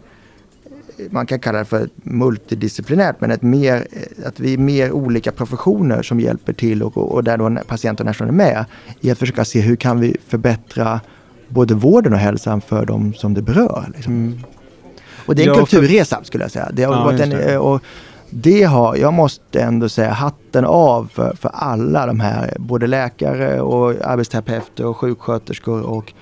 man 1.11 1.26
kan 1.26 1.38
kalla 1.38 1.59
det 1.59 1.64
för 1.64 1.88
multidisciplinärt, 2.02 3.16
men 3.21 3.30
ett 3.30 3.42
mer, 3.42 3.87
att 4.26 4.40
vi 4.40 4.54
är 4.54 4.59
mer 4.59 4.92
olika 4.92 5.33
professioner 5.33 6.02
som 6.02 6.21
hjälper 6.21 6.52
till 6.52 6.83
och, 6.83 6.97
och 6.97 7.25
där 7.25 7.37
då 7.37 7.57
patienten 7.66 8.07
nästan 8.07 8.28
är 8.28 8.33
med 8.33 8.64
i 9.00 9.11
att 9.11 9.19
försöka 9.19 9.45
se 9.45 9.61
hur 9.61 9.76
kan 9.76 10.00
vi 10.00 10.16
förbättra 10.28 11.00
både 11.49 11.75
vården 11.75 12.12
och 12.12 12.19
hälsan 12.19 12.61
för 12.61 12.87
de 12.87 13.14
som 13.14 13.35
det 13.35 13.42
berör. 13.42 13.92
Liksom. 13.95 14.12
Mm. 14.12 14.38
Och 15.26 15.35
det 15.35 15.42
är 15.42 15.49
en 15.49 15.54
ja, 15.54 15.59
kulturresa 15.59 16.16
för... 16.16 16.25
skulle 16.25 16.45
jag 16.45 16.50
säga. 16.50 16.69
Det 16.73 16.83
har 16.83 16.95
ja, 16.95 17.04
varit 17.04 17.21
en, 17.21 17.30
det. 17.30 17.59
Och 17.59 17.83
det 18.30 18.62
har, 18.62 18.97
jag 18.97 19.12
måste 19.12 19.61
ändå 19.61 19.88
säga 19.88 20.11
hatten 20.11 20.64
av 20.64 21.11
för, 21.14 21.37
för 21.37 21.50
alla 21.54 22.07
de 22.07 22.21
här, 22.21 22.57
både 22.59 22.87
läkare 22.87 23.61
och 23.61 23.95
arbetsterapeuter 24.04 24.87
och 24.87 24.97
sjuksköterskor 24.97 25.83
och 25.83 26.12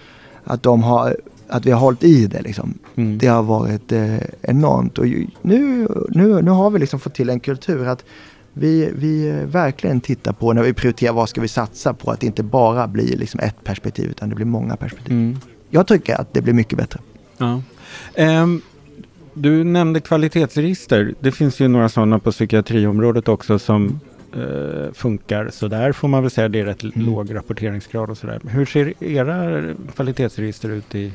att 0.44 0.62
de 0.62 0.82
har 0.82 1.16
att 1.48 1.66
vi 1.66 1.70
har 1.70 1.80
hållit 1.80 2.04
i 2.04 2.26
det 2.26 2.42
liksom. 2.42 2.78
Mm. 2.96 3.18
Det 3.18 3.26
har 3.26 3.42
varit 3.42 3.92
eh, 3.92 4.16
enormt. 4.42 4.98
Och 4.98 5.06
nu, 5.42 5.88
nu, 6.08 6.42
nu 6.42 6.50
har 6.50 6.70
vi 6.70 6.78
liksom 6.78 7.00
fått 7.00 7.14
till 7.14 7.30
en 7.30 7.40
kultur 7.40 7.86
att 7.86 8.04
vi, 8.52 8.90
vi 8.94 9.30
verkligen 9.46 10.00
tittar 10.00 10.32
på 10.32 10.52
när 10.52 10.62
vi 10.62 10.72
prioriterar 10.72 11.12
vad 11.12 11.28
ska 11.28 11.40
vi 11.40 11.48
satsa 11.48 11.94
på. 11.94 12.10
Att 12.10 12.20
det 12.20 12.26
inte 12.26 12.42
bara 12.42 12.86
blir 12.86 13.16
liksom 13.16 13.40
ett 13.40 13.64
perspektiv 13.64 14.10
utan 14.10 14.28
det 14.28 14.34
blir 14.34 14.46
många 14.46 14.76
perspektiv. 14.76 15.12
Mm. 15.12 15.38
Jag 15.70 15.86
tycker 15.86 16.20
att 16.20 16.34
det 16.34 16.42
blir 16.42 16.54
mycket 16.54 16.78
bättre. 16.78 17.00
Ja. 17.38 17.62
Um, 18.42 18.62
Du 19.34 19.64
nämnde 19.64 20.00
kvalitetsregister. 20.00 21.14
Det 21.20 21.32
finns 21.32 21.60
ju 21.60 21.68
några 21.68 21.88
sådana 21.88 22.18
på 22.18 22.30
psykiatriområdet 22.30 23.28
också 23.28 23.58
som 23.58 24.00
eh, 24.36 24.92
funkar 24.92 25.50
sådär 25.52 25.92
får 25.92 26.08
man 26.08 26.22
väl 26.22 26.30
säga. 26.30 26.48
Det 26.48 26.60
är 26.60 26.64
rätt 26.64 26.82
mm. 26.82 27.06
låg 27.06 27.34
rapporteringsgrad 27.34 28.10
och 28.10 28.18
sådär. 28.18 28.40
Hur 28.48 28.66
ser 28.66 29.04
era 29.04 29.62
kvalitetsregister 29.94 30.68
ut 30.68 30.94
i, 30.94 30.98
i 30.98 31.12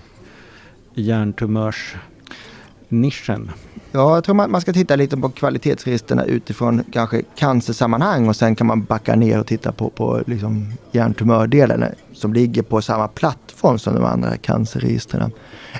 hjärntumörsnischen? 0.93 3.51
Ja, 3.91 4.15
jag 4.15 4.23
tror 4.23 4.35
man, 4.35 4.51
man 4.51 4.61
ska 4.61 4.73
titta 4.73 4.95
lite 4.95 5.17
på 5.17 5.29
kvalitetsregistren 5.29 6.19
utifrån 6.19 6.83
kanske 6.91 7.21
cancersammanhang 7.35 8.29
och 8.29 8.35
sen 8.35 8.55
kan 8.55 8.67
man 8.67 8.83
backa 8.83 9.15
ner 9.15 9.39
och 9.39 9.47
titta 9.47 9.71
på, 9.71 9.89
på 9.89 10.21
liksom 10.25 10.73
hjärntumördelen 10.91 11.85
som 12.13 12.33
ligger 12.33 12.61
på 12.61 12.81
samma 12.81 13.07
plattform 13.07 13.79
som 13.79 13.95
de 13.95 14.05
andra 14.05 14.37
cancerregistren. 14.37 15.31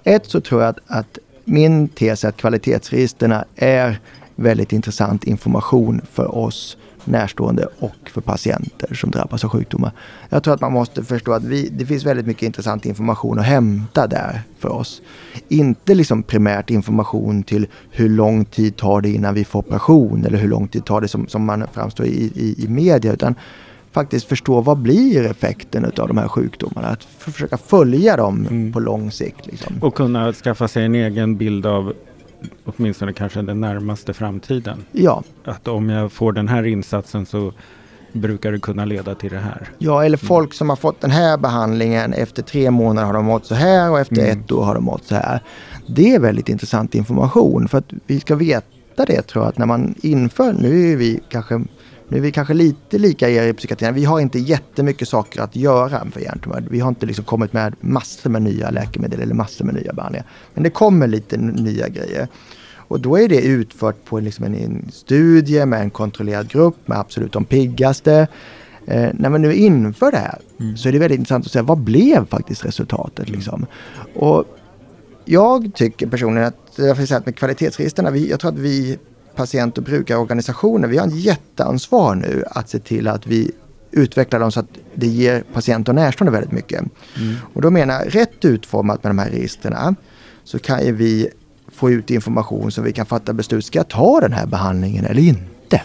Ett 0.04 0.26
så 0.26 0.42
tror 0.42 0.62
jag 0.62 0.70
att, 0.70 0.80
att 0.88 1.18
min 1.46 1.88
tes 1.88 2.24
är 2.24 2.30
att 2.30 2.38
kvalitetsregistren 2.38 3.36
är 3.56 4.00
väldigt 4.36 4.74
intressant 4.74 5.24
information 5.24 6.02
för 6.12 6.36
oss 6.36 6.78
närstående 7.06 7.68
och 7.80 8.10
för 8.10 8.22
patienter 8.22 8.94
som 8.94 9.12
drabbas 9.12 9.44
av 9.44 9.50
sjukdomar. 9.50 9.92
Jag 10.30 10.44
tror 10.44 10.54
att 10.54 10.62
man 10.62 10.74
måste 10.74 11.04
förstå 11.04 11.32
att 11.32 11.44
vi, 11.44 11.70
det 11.70 11.86
finns 11.86 12.06
väldigt 12.06 12.26
mycket 12.26 12.44
intressant 12.44 12.86
information 12.86 13.40
att 13.40 13.46
hämta 13.46 14.08
där 14.08 14.42
för 14.60 14.70
oss. 14.70 15.02
Inte 15.48 15.94
liksom 15.94 16.24
primärt 16.24 16.70
information 16.70 17.44
till 17.44 17.68
hur 17.92 18.10
lång 18.10 18.46
tid 18.46 18.76
tar 18.76 19.02
det 19.02 19.10
innan 19.10 19.34
vi 19.34 19.46
får 19.46 19.60
operation 19.60 20.26
eller 20.26 20.38
hur 20.38 20.50
lång 20.50 20.68
tid 20.68 20.86
tar 20.86 21.02
det 21.02 21.08
som, 21.08 21.28
som 21.28 21.46
man 21.46 21.68
framstår 21.74 22.06
i, 22.06 22.32
i, 22.36 22.66
i 22.66 22.68
media 22.68 23.14
utan 23.14 23.36
faktiskt 23.92 24.28
förstå 24.28 24.62
vad 24.62 24.78
blir 24.78 25.26
effekten 25.26 25.86
av 25.86 26.08
de 26.08 26.18
här 26.18 26.28
sjukdomarna. 26.28 26.88
Att 26.88 27.04
försöka 27.04 27.58
följa 27.58 28.18
dem 28.18 28.48
mm. 28.50 28.74
på 28.74 28.80
lång 28.80 29.12
sikt. 29.12 29.46
Liksom. 29.46 29.76
Och 29.82 29.96
kunna 29.96 30.34
skaffa 30.34 30.68
sig 30.68 30.86
en 30.86 30.96
egen 30.96 31.38
bild 31.38 31.66
av 31.66 31.94
åtminstone 32.66 33.14
kanske 33.14 33.42
den 33.42 33.62
närmaste 33.62 34.14
framtiden. 34.14 34.86
Ja. 34.92 35.24
Att 35.46 35.68
om 35.68 35.90
jag 35.90 36.12
får 36.12 36.32
den 36.32 36.48
här 36.48 36.64
insatsen 36.64 37.26
så 37.26 37.54
brukar 38.14 38.52
det 38.52 38.60
kunna 38.60 38.86
leda 38.86 39.16
till 39.16 39.32
det 39.32 39.40
här. 39.40 39.70
Ja, 39.78 40.06
eller 40.06 40.18
mm. 40.18 40.28
folk 40.28 40.54
som 40.54 40.70
har 40.70 40.76
fått 40.76 41.02
den 41.02 41.12
här 41.12 41.38
behandlingen 41.38 42.14
efter 42.14 42.44
tre 42.44 42.72
månader 42.72 43.06
har 43.06 43.14
de 43.14 43.26
mått 43.26 43.46
så 43.46 43.56
här 43.56 43.92
och 43.92 44.00
efter 44.00 44.18
mm. 44.18 44.40
ett 44.40 44.52
år 44.52 44.64
har 44.64 44.76
de 44.76 44.84
mått 44.84 45.04
så 45.04 45.16
här. 45.16 45.40
Det 45.88 46.16
är 46.16 46.20
väldigt 46.20 46.50
intressant 46.50 46.96
information 46.96 47.68
för 47.68 47.78
att 47.78 47.94
vi 48.08 48.20
ska 48.20 48.36
veta 48.36 48.66
det 48.96 49.22
tror 49.22 49.44
jag 49.44 49.50
att 49.50 49.58
när 49.58 49.66
man 49.66 49.96
inför, 50.02 50.54
nu 50.54 50.92
är 50.92 50.96
vi 50.96 51.20
kanske 51.30 51.62
nu 52.14 52.20
är 52.20 52.22
vi 52.22 52.32
kanske 52.32 52.54
lite 52.54 52.98
lika 52.98 53.30
er 53.30 53.48
i 53.48 53.54
psykiatrin. 53.54 53.94
Vi 53.94 54.06
har 54.06 54.20
inte 54.20 54.40
jättemycket 54.40 55.08
saker 55.08 55.42
att 55.42 55.56
göra 55.56 56.08
för 56.12 56.20
hjärntumör. 56.20 56.68
Vi 56.70 56.80
har 56.80 56.90
inte 56.90 57.06
liksom 57.06 57.26
kommit 57.26 57.54
med 57.54 57.76
massor 57.80 58.30
med 58.30 58.42
nya 58.42 58.70
läkemedel 58.70 59.22
eller 59.22 59.34
massor 59.34 59.66
med 59.66 59.76
nya 59.76 59.94
behandlingar. 59.94 60.28
Men 60.54 60.64
det 60.64 60.70
kommer 60.70 61.08
lite 61.08 61.38
nya 61.38 61.88
grejer. 61.88 62.28
Och 62.76 63.00
då 63.00 63.20
är 63.20 63.30
det 63.30 63.42
utfört 63.42 64.06
på 64.06 64.20
liksom 64.20 64.46
en, 64.46 64.56
en 64.56 64.92
studie 64.92 65.66
med 65.66 65.82
en 65.82 65.90
kontrollerad 65.90 66.50
grupp 66.50 66.88
med 66.88 67.00
absolut 67.00 67.32
de 67.32 67.46
piggaste. 67.46 68.28
Eh, 68.88 69.10
när 69.14 69.30
man 69.30 69.42
nu 69.42 69.54
inför 69.54 70.12
det 70.12 70.18
här 70.18 70.40
mm. 70.60 70.78
så 70.78 70.90
är 70.90 70.94
det 70.94 71.00
väldigt 71.00 71.20
intressant 71.20 71.46
att 71.46 71.52
se 71.52 71.62
vad 71.62 71.78
blev 71.78 72.26
faktiskt 72.26 72.66
resultatet. 72.66 73.28
Mm. 73.28 73.36
Liksom. 73.36 73.66
Och 74.16 74.46
jag 75.26 75.72
tycker 75.76 76.08
personligen 76.08 76.48
att, 76.48 76.74
jag 76.76 77.08
säga 77.08 77.18
att 77.18 77.26
med 77.26 77.36
kvalitetsregistren, 77.36 78.28
jag 78.28 78.40
tror 78.40 78.52
att 78.52 78.60
vi 78.60 78.98
patient 79.36 79.78
och 79.78 79.84
brukarorganisationer, 79.84 80.88
vi 80.88 80.98
har 80.98 81.08
ett 81.08 81.16
jätteansvar 81.16 82.16
nu 82.16 82.44
att 82.48 82.70
se 82.70 82.80
till 82.80 83.08
att 83.08 83.28
vi 83.28 83.52
utvecklar 83.92 84.40
dem 84.40 84.52
så 84.52 84.60
att 84.60 84.70
det 84.96 85.08
ger 85.08 85.44
patient 85.54 85.90
och 85.90 85.96
närstående 85.96 86.32
väldigt 86.32 86.52
mycket. 86.52 86.80
Mm. 86.80 87.36
Och 87.54 87.62
då 87.62 87.70
menar 87.70 87.94
jag, 87.94 88.16
rätt 88.16 88.46
utformat 88.46 89.04
med 89.04 89.10
de 89.10 89.20
här 89.20 89.30
registren 89.30 89.96
så 90.44 90.60
kan 90.60 90.86
ju 90.86 90.92
vi 90.92 91.30
få 91.72 91.92
ut 91.92 92.10
information 92.10 92.72
så 92.72 92.82
vi 92.82 92.94
kan 92.94 93.06
fatta 93.06 93.34
beslut. 93.34 93.66
Ska 93.66 93.80
jag 93.80 93.88
ta 93.88 94.20
den 94.20 94.34
här 94.34 94.46
behandlingen 94.46 95.06
eller 95.06 95.22
inte? 95.22 95.82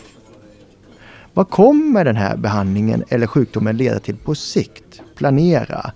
Vad 1.35 1.51
kommer 1.51 2.05
den 2.05 2.17
här 2.17 2.37
behandlingen 2.37 3.05
eller 3.09 3.27
sjukdomen 3.27 3.77
leda 3.77 3.99
till 3.99 4.17
på 4.17 4.35
sikt? 4.35 5.01
Planera. 5.17 5.93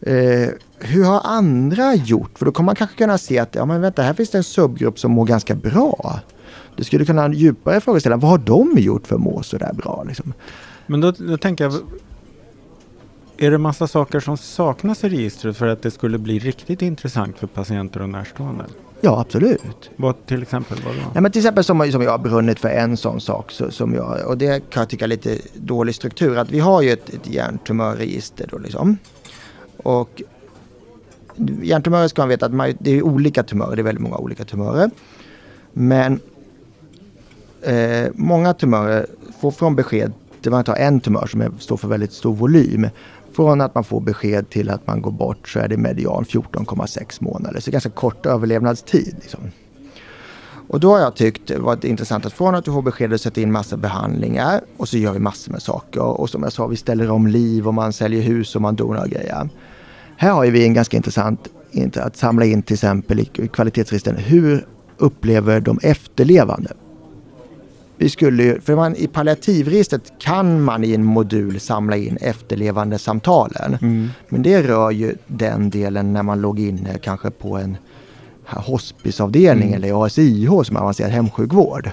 Eh, 0.00 0.48
hur 0.78 1.04
har 1.04 1.20
andra 1.24 1.94
gjort? 1.94 2.38
För 2.38 2.46
då 2.46 2.52
kommer 2.52 2.66
man 2.66 2.74
kanske 2.76 2.96
kunna 2.96 3.18
se 3.18 3.38
att 3.38 3.54
ja, 3.54 3.64
men 3.64 3.80
vänta, 3.80 4.02
här 4.02 4.14
finns 4.14 4.30
det 4.30 4.38
en 4.38 4.44
subgrupp 4.44 4.98
som 4.98 5.12
mår 5.12 5.26
ganska 5.26 5.54
bra. 5.54 6.20
Du 6.76 6.84
skulle 6.84 7.04
kunna 7.04 7.32
djupare 7.32 7.80
frågeställa, 7.80 8.16
vad 8.16 8.30
har 8.30 8.38
de 8.38 8.78
gjort 8.78 9.06
för 9.06 9.14
att 9.14 9.20
må 9.20 9.42
sådär 9.42 9.72
bra? 9.72 10.04
Liksom? 10.08 10.32
Men 10.86 11.00
då, 11.00 11.10
då 11.10 11.36
tänker 11.36 11.64
jag, 11.64 11.74
är 13.36 13.50
det 13.50 13.58
massa 13.58 13.86
saker 13.86 14.20
som 14.20 14.36
saknas 14.36 15.04
i 15.04 15.08
registret 15.08 15.56
för 15.56 15.66
att 15.66 15.82
det 15.82 15.90
skulle 15.90 16.18
bli 16.18 16.38
riktigt 16.38 16.82
intressant 16.82 17.38
för 17.38 17.46
patienter 17.46 18.02
och 18.02 18.08
närstående? 18.08 18.64
Ja, 19.00 19.20
absolut. 19.20 19.90
Vad 19.96 20.26
till 20.26 20.42
exempel? 20.42 20.78
Vad 20.84 20.94
Ja, 21.14 21.20
men 21.20 21.32
till 21.32 21.40
exempel 21.40 21.64
som, 21.64 21.92
som 21.92 22.02
jag 22.02 22.10
har 22.10 22.18
brunnit 22.18 22.58
för 22.58 22.68
en 22.68 22.96
sån 22.96 23.20
sak. 23.20 23.50
Så, 23.50 23.70
som 23.70 23.94
jag, 23.94 24.26
och 24.26 24.38
det 24.38 24.70
kan 24.70 24.80
jag 24.80 24.88
tycka 24.88 25.04
är 25.04 25.08
lite 25.08 25.38
dålig 25.54 25.94
struktur. 25.94 26.38
Att 26.38 26.50
vi 26.50 26.58
har 26.58 26.82
ju 26.82 26.90
ett, 26.90 27.08
ett 27.08 27.28
hjärntumörregister 27.28 28.48
då 28.50 28.58
liksom. 28.58 28.98
Och 29.76 30.22
hjärntumörer 31.62 32.08
ska 32.08 32.22
man 32.22 32.28
veta 32.28 32.46
att 32.46 32.76
det 32.78 32.90
är 32.90 33.02
olika 33.02 33.42
tumörer. 33.42 33.76
Det 33.76 33.82
är 33.82 33.84
väldigt 33.84 34.02
många 34.02 34.16
olika 34.16 34.44
tumörer. 34.44 34.90
Men 35.72 36.20
eh, 37.66 38.10
många 38.14 38.54
tumörer 38.54 39.06
får 39.40 39.50
från 39.50 39.76
besked, 39.76 40.12
till 40.42 40.50
man 40.50 40.64
tar 40.64 40.76
en 40.76 41.00
tumör 41.00 41.26
som 41.26 41.40
är, 41.40 41.50
står 41.58 41.76
för 41.76 41.88
väldigt 41.88 42.12
stor 42.12 42.34
volym. 42.34 42.88
Från 43.32 43.60
att 43.60 43.74
man 43.74 43.84
får 43.84 44.00
besked 44.00 44.50
till 44.50 44.70
att 44.70 44.86
man 44.86 45.02
går 45.02 45.10
bort 45.10 45.48
så 45.48 45.58
är 45.58 45.68
det 45.68 45.76
median 45.76 46.24
14,6 46.24 47.24
månader. 47.24 47.60
Så 47.60 47.70
ganska 47.70 47.90
kort 47.90 48.26
överlevnadstid. 48.26 49.16
Liksom. 49.20 49.40
Och 50.68 50.80
då 50.80 50.90
har 50.90 50.98
jag 50.98 51.16
tyckt 51.16 51.48
det 51.48 51.58
varit 51.58 51.84
intressant 51.84 52.26
att 52.26 52.32
från 52.32 52.54
att 52.54 52.64
du 52.64 52.72
får 52.72 52.82
besked 52.82 53.12
och 53.12 53.20
sätta 53.20 53.40
in 53.40 53.52
massa 53.52 53.76
behandlingar 53.76 54.60
och 54.76 54.88
så 54.88 54.98
gör 54.98 55.12
vi 55.12 55.18
massor 55.18 55.52
med 55.52 55.62
saker. 55.62 56.00
Och 56.02 56.30
som 56.30 56.42
jag 56.42 56.52
sa, 56.52 56.66
vi 56.66 56.76
ställer 56.76 57.10
om 57.10 57.26
liv 57.26 57.68
och 57.68 57.74
man 57.74 57.92
säljer 57.92 58.22
hus 58.22 58.56
och 58.56 58.62
man 58.62 58.76
donar 58.76 59.06
grejer. 59.06 59.48
Här 60.16 60.30
har 60.30 60.46
vi 60.46 60.64
en 60.64 60.74
ganska 60.74 60.96
intressant 60.96 61.48
att 61.96 62.16
samla 62.16 62.44
in 62.44 62.62
till 62.62 62.74
exempel 62.74 63.20
i 63.20 63.24
kvalitetsregistren. 63.24 64.16
Hur 64.16 64.66
upplever 64.96 65.60
de 65.60 65.78
efterlevande? 65.82 66.72
Vi 67.96 68.08
skulle 68.10 68.60
för 68.60 68.76
man, 68.76 68.96
i 68.96 69.06
palliativregistret 69.06 70.12
kan 70.18 70.62
man 70.62 70.84
i 70.84 70.94
en 70.94 71.04
modul 71.04 71.60
samla 71.60 71.96
in 71.96 72.16
efterlevande 72.16 72.98
samtalen. 72.98 73.78
Mm. 73.82 74.08
Men 74.28 74.42
det 74.42 74.62
rör 74.62 74.90
ju 74.90 75.14
den 75.26 75.70
delen 75.70 76.12
när 76.12 76.22
man 76.22 76.40
låg 76.40 76.60
inne 76.60 76.98
kanske 76.98 77.30
på 77.30 77.56
en 77.56 77.76
hospiceavdelning 78.46 79.68
mm. 79.68 79.82
eller 79.82 80.06
ASIH 80.06 80.62
som 80.62 80.76
avancerad 80.76 81.10
hemsjukvård. 81.10 81.90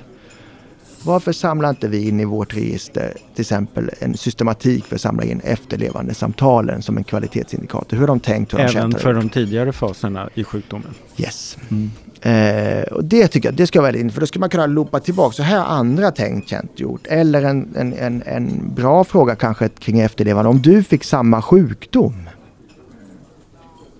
Varför 1.06 1.32
samlar 1.32 1.70
inte 1.70 1.88
vi 1.88 2.08
in 2.08 2.20
i 2.20 2.26
vårt 2.26 2.54
register 2.54 3.14
till 3.34 3.42
exempel 3.42 3.90
en 4.00 4.18
systematik 4.18 4.86
för 4.86 4.96
att 4.96 5.02
samla 5.02 5.24
in 5.24 5.42
efterlevande 5.44 6.14
samtalen 6.14 6.82
som 6.82 6.98
en 6.98 7.04
kvalitetsindikator? 7.04 7.98
Hur 7.98 8.02
har 8.02 8.08
de 8.08 8.20
tänkt? 8.20 8.54
Hur 8.54 8.60
Även 8.60 8.74
de 8.74 8.74
känt, 8.74 9.02
för 9.02 9.14
de 9.14 9.30
tidigare 9.30 9.72
faserna 9.72 10.30
i 10.34 10.44
sjukdomen? 10.44 10.94
Yes. 11.18 11.58
Mm. 11.72 11.92
Eh, 12.22 12.84
och 12.84 13.04
det 13.04 13.28
tycker 13.28 13.48
jag, 13.48 13.56
det 13.56 13.68
ska 13.68 13.82
vara 13.82 13.88
väldigt 13.88 14.04
in, 14.04 14.12
för 14.12 14.20
då 14.20 14.28
ska 14.28 14.40
man 14.40 14.50
kunna 14.50 14.66
loopa 14.66 15.00
tillbaka. 15.00 15.34
Så 15.34 15.44
här 15.44 15.60
har 15.60 15.66
andra 15.66 16.12
tänkt, 16.12 16.50
känt, 16.50 16.80
gjort. 16.80 17.08
Eller 17.08 17.44
en, 17.44 17.76
en, 17.76 17.94
en, 17.94 18.24
en 18.26 18.74
bra 18.76 19.04
fråga 19.04 19.36
kanske 19.36 19.70
kring 19.70 20.00
efterlevande. 20.00 20.50
Om 20.50 20.62
du 20.62 20.84
fick 20.84 21.04
samma 21.04 21.42
sjukdom. 21.42 22.30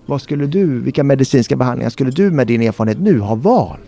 Vad 0.06 0.22
skulle 0.22 0.46
du, 0.46 0.80
vilka 0.80 1.04
medicinska 1.04 1.56
behandlingar 1.56 1.90
skulle 1.90 2.10
du 2.10 2.30
med 2.30 2.46
din 2.46 2.62
erfarenhet 2.62 2.98
nu 3.00 3.18
ha 3.18 3.34
valt? 3.34 3.80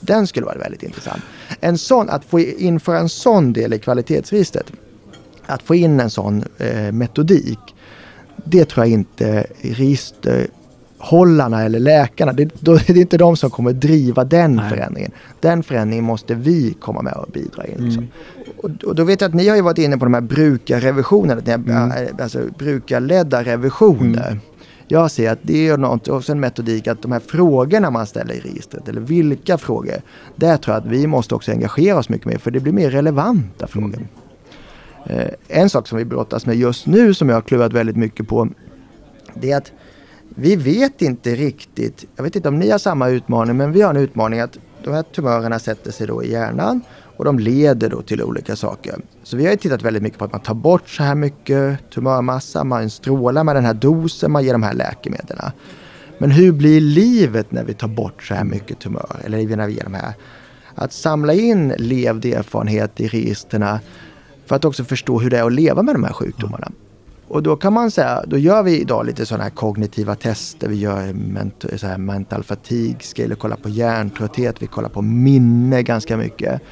Den 0.00 0.26
skulle 0.26 0.46
vara 0.46 0.58
väldigt 0.58 0.82
intressant. 0.82 1.22
En 1.60 1.78
sån, 1.78 2.10
att 2.10 2.24
få 2.24 2.40
införa 2.40 2.98
en 2.98 3.08
sån 3.08 3.52
del 3.52 3.72
i 3.72 3.78
kvalitetsregistret. 3.78 4.72
Att 5.46 5.62
få 5.62 5.74
in 5.74 6.00
en 6.00 6.10
sån 6.10 6.44
eh, 6.58 6.92
metodik. 6.92 7.58
Det 8.44 8.64
tror 8.64 8.86
jag 8.86 8.92
inte 8.92 9.46
register 9.60 10.46
hållarna 11.00 11.62
eller 11.62 11.78
läkarna, 11.78 12.32
det, 12.32 12.50
då 12.60 12.72
är 12.88 12.94
det 12.94 13.00
inte 13.00 13.18
de 13.18 13.36
som 13.36 13.50
kommer 13.50 13.72
driva 13.72 14.24
den 14.24 14.56
Nej. 14.56 14.70
förändringen. 14.70 15.10
Den 15.40 15.62
förändringen 15.62 16.04
måste 16.04 16.34
vi 16.34 16.74
komma 16.80 17.02
med 17.02 17.12
och 17.12 17.28
bidra 17.32 17.66
in. 17.66 17.84
Liksom. 17.84 18.02
Mm. 18.02 18.08
Och, 18.56 18.84
och, 18.84 18.94
då 18.94 19.04
vet 19.04 19.20
jag 19.20 19.28
att 19.28 19.34
ni 19.34 19.48
har 19.48 19.56
ju 19.56 19.62
varit 19.62 19.78
inne 19.78 19.98
på 19.98 20.04
de 20.04 20.14
här 20.14 20.20
brukarrevisionerna, 20.20 21.40
mm. 21.54 21.92
alltså 22.20 22.40
brukarledda 22.58 23.44
revisioner. 23.44 24.26
Mm. 24.26 24.40
Jag 24.92 25.10
ser 25.10 25.30
att 25.30 25.38
det 25.42 25.68
är 25.68 25.76
något, 25.76 26.08
också 26.08 26.32
en 26.32 26.40
metodik 26.40 26.86
att 26.86 27.02
de 27.02 27.12
här 27.12 27.20
frågorna 27.20 27.90
man 27.90 28.06
ställer 28.06 28.34
i 28.34 28.40
registret, 28.40 28.88
eller 28.88 29.00
vilka 29.00 29.58
frågor, 29.58 29.94
där 30.36 30.56
tror 30.56 30.74
jag 30.74 30.82
att 30.82 30.90
vi 30.90 31.06
måste 31.06 31.34
också 31.34 31.52
engagera 31.52 31.98
oss 31.98 32.08
mycket 32.08 32.26
mer 32.26 32.38
för 32.38 32.50
det 32.50 32.60
blir 32.60 32.72
mer 32.72 32.90
relevanta 32.90 33.66
frågor. 33.66 34.06
Mm. 35.06 35.20
Eh, 35.20 35.30
en 35.48 35.70
sak 35.70 35.88
som 35.88 35.98
vi 35.98 36.04
brottas 36.04 36.46
med 36.46 36.56
just 36.56 36.86
nu 36.86 37.14
som 37.14 37.28
jag 37.28 37.36
har 37.36 37.42
kluvat 37.42 37.72
väldigt 37.72 37.96
mycket 37.96 38.28
på, 38.28 38.48
det 39.34 39.52
är 39.52 39.56
att 39.56 39.72
vi 40.28 40.56
vet 40.56 41.02
inte 41.02 41.34
riktigt, 41.34 42.04
jag 42.16 42.24
vet 42.24 42.36
inte 42.36 42.48
om 42.48 42.58
ni 42.58 42.70
har 42.70 42.78
samma 42.78 43.08
utmaning, 43.08 43.56
men 43.56 43.72
vi 43.72 43.82
har 43.82 43.90
en 43.90 44.00
utmaning 44.00 44.40
att 44.40 44.58
de 44.84 44.94
här 44.94 45.02
tumörerna 45.02 45.58
sätter 45.58 45.90
sig 45.90 46.06
då 46.06 46.24
i 46.24 46.32
hjärnan 46.32 46.80
och 47.20 47.26
de 47.26 47.38
leder 47.38 47.90
då 47.90 48.02
till 48.02 48.22
olika 48.22 48.56
saker. 48.56 48.94
Så 49.22 49.36
vi 49.36 49.46
har 49.46 49.56
tittat 49.56 49.82
väldigt 49.82 50.02
mycket 50.02 50.18
på 50.18 50.24
att 50.24 50.32
man 50.32 50.40
tar 50.40 50.54
bort 50.54 50.88
så 50.88 51.02
här 51.02 51.14
mycket 51.14 51.90
tumörmassa, 51.90 52.64
man 52.64 52.90
strålar 52.90 53.44
med 53.44 53.56
den 53.56 53.64
här 53.64 53.74
dosen, 53.74 54.30
man 54.32 54.44
ger 54.44 54.52
de 54.52 54.62
här 54.62 54.74
läkemedlen. 54.74 55.38
Men 56.18 56.30
hur 56.30 56.52
blir 56.52 56.80
livet 56.80 57.52
när 57.52 57.64
vi 57.64 57.74
tar 57.74 57.88
bort 57.88 58.22
så 58.22 58.34
här 58.34 58.44
mycket 58.44 58.78
tumör? 58.78 59.16
Eller 59.24 59.56
när 59.56 59.66
vi 59.66 59.72
ger 59.72 59.84
de 59.84 59.94
här. 59.94 60.14
Att 60.74 60.92
samla 60.92 61.34
in 61.34 61.74
levd 61.78 62.24
erfarenhet 62.24 63.00
i 63.00 63.08
registren 63.08 63.78
för 64.46 64.56
att 64.56 64.64
också 64.64 64.84
förstå 64.84 65.20
hur 65.20 65.30
det 65.30 65.38
är 65.38 65.44
att 65.44 65.52
leva 65.52 65.82
med 65.82 65.94
de 65.94 66.04
här 66.04 66.12
sjukdomarna. 66.12 66.72
Och 67.28 67.42
då 67.42 67.56
kan 67.56 67.72
man 67.72 67.90
säga, 67.90 68.24
då 68.26 68.38
gör 68.38 68.62
vi 68.62 68.80
idag 68.80 69.06
lite 69.06 69.26
sådana 69.26 69.44
här 69.44 69.50
kognitiva 69.50 70.14
tester. 70.14 70.68
Vi 70.68 70.76
gör 70.76 71.12
ment 71.12 71.64
så 71.76 71.86
här 71.86 71.98
mental 71.98 72.42
fatigue 72.44 73.00
scale, 73.00 73.34
kollar 73.34 73.56
på 73.56 73.68
hjärntrötthet, 73.68 74.62
vi 74.62 74.66
kollar 74.66 74.88
på 74.88 75.02
minne 75.02 75.82
ganska 75.82 76.16
mycket. 76.16 76.62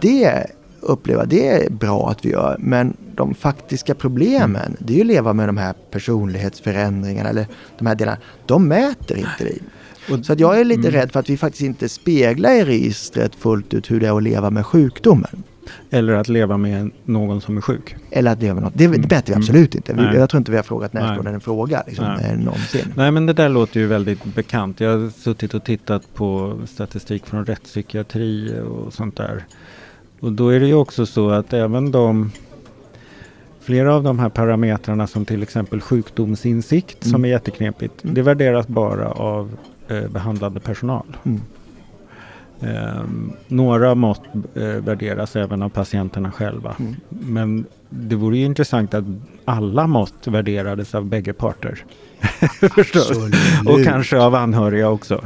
Det 0.00 0.46
upplever 0.80 1.26
det 1.26 1.48
är 1.48 1.70
bra 1.70 2.10
att 2.10 2.24
vi 2.24 2.30
gör. 2.30 2.56
Men 2.58 2.96
de 3.14 3.34
faktiska 3.34 3.94
problemen, 3.94 4.66
mm. 4.66 4.76
det 4.78 4.92
är 4.92 4.94
ju 4.94 5.00
att 5.00 5.06
leva 5.06 5.32
med 5.32 5.48
de 5.48 5.56
här 5.56 5.74
personlighetsförändringarna 5.90 7.28
eller 7.28 7.46
de 7.78 7.86
här 7.86 7.94
delarna. 7.94 8.18
De 8.46 8.68
mäter 8.68 9.16
inte 9.16 9.44
vi. 9.44 9.62
Så 10.22 10.34
jag 10.38 10.60
är 10.60 10.64
lite 10.64 10.88
mm. 10.88 10.92
rädd 10.92 11.12
för 11.12 11.20
att 11.20 11.30
vi 11.30 11.36
faktiskt 11.36 11.62
inte 11.62 11.88
speglar 11.88 12.52
i 12.52 12.64
registret 12.64 13.34
fullt 13.34 13.74
ut 13.74 13.90
hur 13.90 14.00
det 14.00 14.06
är 14.06 14.16
att 14.16 14.22
leva 14.22 14.50
med 14.50 14.66
sjukdomen. 14.66 15.42
Eller 15.90 16.12
att 16.12 16.28
leva 16.28 16.56
med 16.56 16.90
någon 17.04 17.40
som 17.40 17.56
är 17.56 17.60
sjuk. 17.60 17.96
Eller 18.10 18.32
att 18.32 18.42
leva 18.42 18.54
med 18.54 18.62
något. 18.62 18.72
Det, 18.76 18.86
det 18.86 18.98
vi 18.98 19.32
mm. 19.32 19.38
absolut 19.38 19.74
inte. 19.74 19.92
Vi, 19.92 20.02
jag 20.16 20.30
tror 20.30 20.38
inte 20.38 20.50
vi 20.50 20.56
har 20.56 20.64
frågat 20.64 20.92
närstående 20.92 21.30
en 21.30 21.40
fråga 21.40 21.82
liksom, 21.86 22.04
Nej. 22.04 22.36
någonsin. 22.36 22.92
Nej 22.96 23.10
men 23.10 23.26
det 23.26 23.32
där 23.32 23.48
låter 23.48 23.80
ju 23.80 23.86
väldigt 23.86 24.24
bekant. 24.24 24.80
Jag 24.80 24.98
har 24.98 25.10
suttit 25.10 25.54
och 25.54 25.64
tittat 25.64 26.14
på 26.14 26.58
statistik 26.66 27.26
från 27.26 27.46
rättspsykiatri 27.46 28.60
och 28.60 28.92
sånt 28.92 29.16
där. 29.16 29.44
Och 30.20 30.32
då 30.32 30.48
är 30.48 30.60
det 30.60 30.66
ju 30.66 30.74
också 30.74 31.06
så 31.06 31.30
att 31.30 31.52
även 31.52 31.90
de 31.90 32.30
Flera 33.62 33.94
av 33.94 34.02
de 34.02 34.18
här 34.18 34.28
parametrarna 34.28 35.06
som 35.06 35.24
till 35.24 35.42
exempel 35.42 35.80
sjukdomsinsikt 35.80 37.04
mm. 37.04 37.12
som 37.12 37.24
är 37.24 37.28
jätteknepigt. 37.28 38.04
Mm. 38.04 38.14
Det 38.14 38.22
värderas 38.22 38.68
bara 38.68 39.10
av 39.10 39.56
eh, 39.88 40.08
behandlande 40.08 40.60
personal. 40.60 41.16
Mm. 41.24 41.40
Eh, 42.62 43.02
några 43.48 43.94
mått 43.94 44.22
eh, 44.54 44.62
värderas 44.64 45.36
även 45.36 45.62
av 45.62 45.68
patienterna 45.68 46.32
själva. 46.32 46.76
Mm. 46.78 46.94
Men 47.08 47.66
det 47.92 48.16
vore 48.16 48.38
ju 48.38 48.44
intressant 48.44 48.94
att 48.94 49.04
alla 49.44 49.86
mått 49.86 50.26
värderades 50.26 50.94
av 50.94 51.04
bägge 51.04 51.32
parter. 51.32 51.84
och 53.66 53.84
kanske 53.84 54.18
av 54.18 54.34
anhöriga 54.34 54.88
också. 54.88 55.24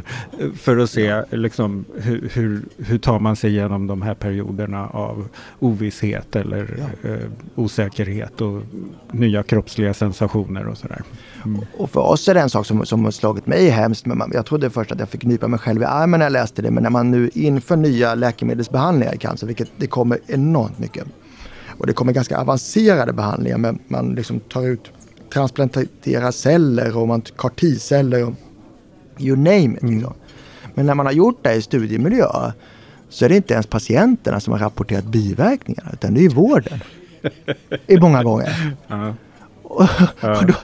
För 0.55 0.79
att 0.79 0.90
se 0.90 1.22
liksom, 1.31 1.85
hur, 1.94 2.31
hur, 2.33 2.62
hur 2.79 2.98
tar 2.98 3.18
man 3.18 3.37
sig 3.37 3.50
igenom 3.50 3.87
de 3.87 4.02
här 4.02 4.14
perioderna 4.14 4.88
av 4.88 5.29
ovisshet 5.59 6.37
eller 6.37 6.79
ja. 6.79 7.11
eh, 7.11 7.18
osäkerhet 7.55 8.40
och 8.40 8.62
nya 9.11 9.42
kroppsliga 9.42 9.94
sensationer 9.94 10.66
och 10.66 10.79
sådär. 10.79 11.02
Mm. 11.44 11.61
Och 11.79 11.90
för 11.90 12.00
oss 12.00 12.29
är 12.29 12.35
det 12.35 12.40
en 12.40 12.50
sak 12.50 12.66
som, 12.66 12.87
som 12.87 13.05
har 13.05 13.11
slagit 13.11 13.46
mig 13.46 13.68
hemskt. 13.68 14.07
Men 14.07 14.18
man, 14.18 14.31
jag 14.35 14.46
trodde 14.46 14.70
först 14.70 14.92
att 14.92 15.00
jag 15.00 15.09
fick 15.09 15.24
nypa 15.24 15.48
mig 15.48 15.59
själv 15.59 15.83
i 15.83 15.85
armen 15.85 16.18
när 16.18 16.26
jag 16.26 16.33
läste 16.33 16.62
det. 16.62 16.70
Men 16.70 16.83
när 16.83 16.90
man 16.90 17.11
nu 17.11 17.31
inför 17.35 17.76
nya 17.76 18.14
läkemedelsbehandlingar 18.14 19.14
i 19.14 19.18
cancer, 19.18 19.46
vilket 19.46 19.68
det 19.76 19.87
kommer 19.87 20.18
enormt 20.26 20.79
mycket. 20.79 21.07
Och 21.78 21.86
det 21.86 21.92
kommer 21.92 22.12
ganska 22.12 22.38
avancerade 22.38 23.12
behandlingar. 23.12 23.58
Men 23.58 23.78
man 23.88 24.14
liksom 24.14 24.40
tar 24.40 24.66
ut 24.66 24.92
transplanterar 25.32 26.30
celler 26.30 26.96
och 26.96 27.08
man 27.08 27.20
tar 27.20 27.48
T-celler 27.48 28.24
och 28.24 28.34
you 29.18 29.36
name 29.36 29.76
it. 29.76 29.82
Mm. 29.82 29.94
Liksom. 29.94 30.14
Men 30.74 30.86
när 30.86 30.94
man 30.94 31.06
har 31.06 31.12
gjort 31.12 31.38
det 31.42 31.54
i 31.54 31.62
studiemiljö 31.62 32.52
så 33.08 33.24
är 33.24 33.28
det 33.28 33.36
inte 33.36 33.54
ens 33.54 33.66
patienterna 33.66 34.40
som 34.40 34.52
har 34.52 34.60
rapporterat 34.60 35.04
biverkningarna 35.04 35.90
utan 35.92 36.14
det 36.14 36.24
är 36.24 36.28
vården. 36.28 36.80
I 37.86 37.98
många 37.98 38.22
gånger. 38.22 38.76
Uh 38.90 39.12
Och, 39.62 39.82
och 40.20 40.46
då, 40.46 40.54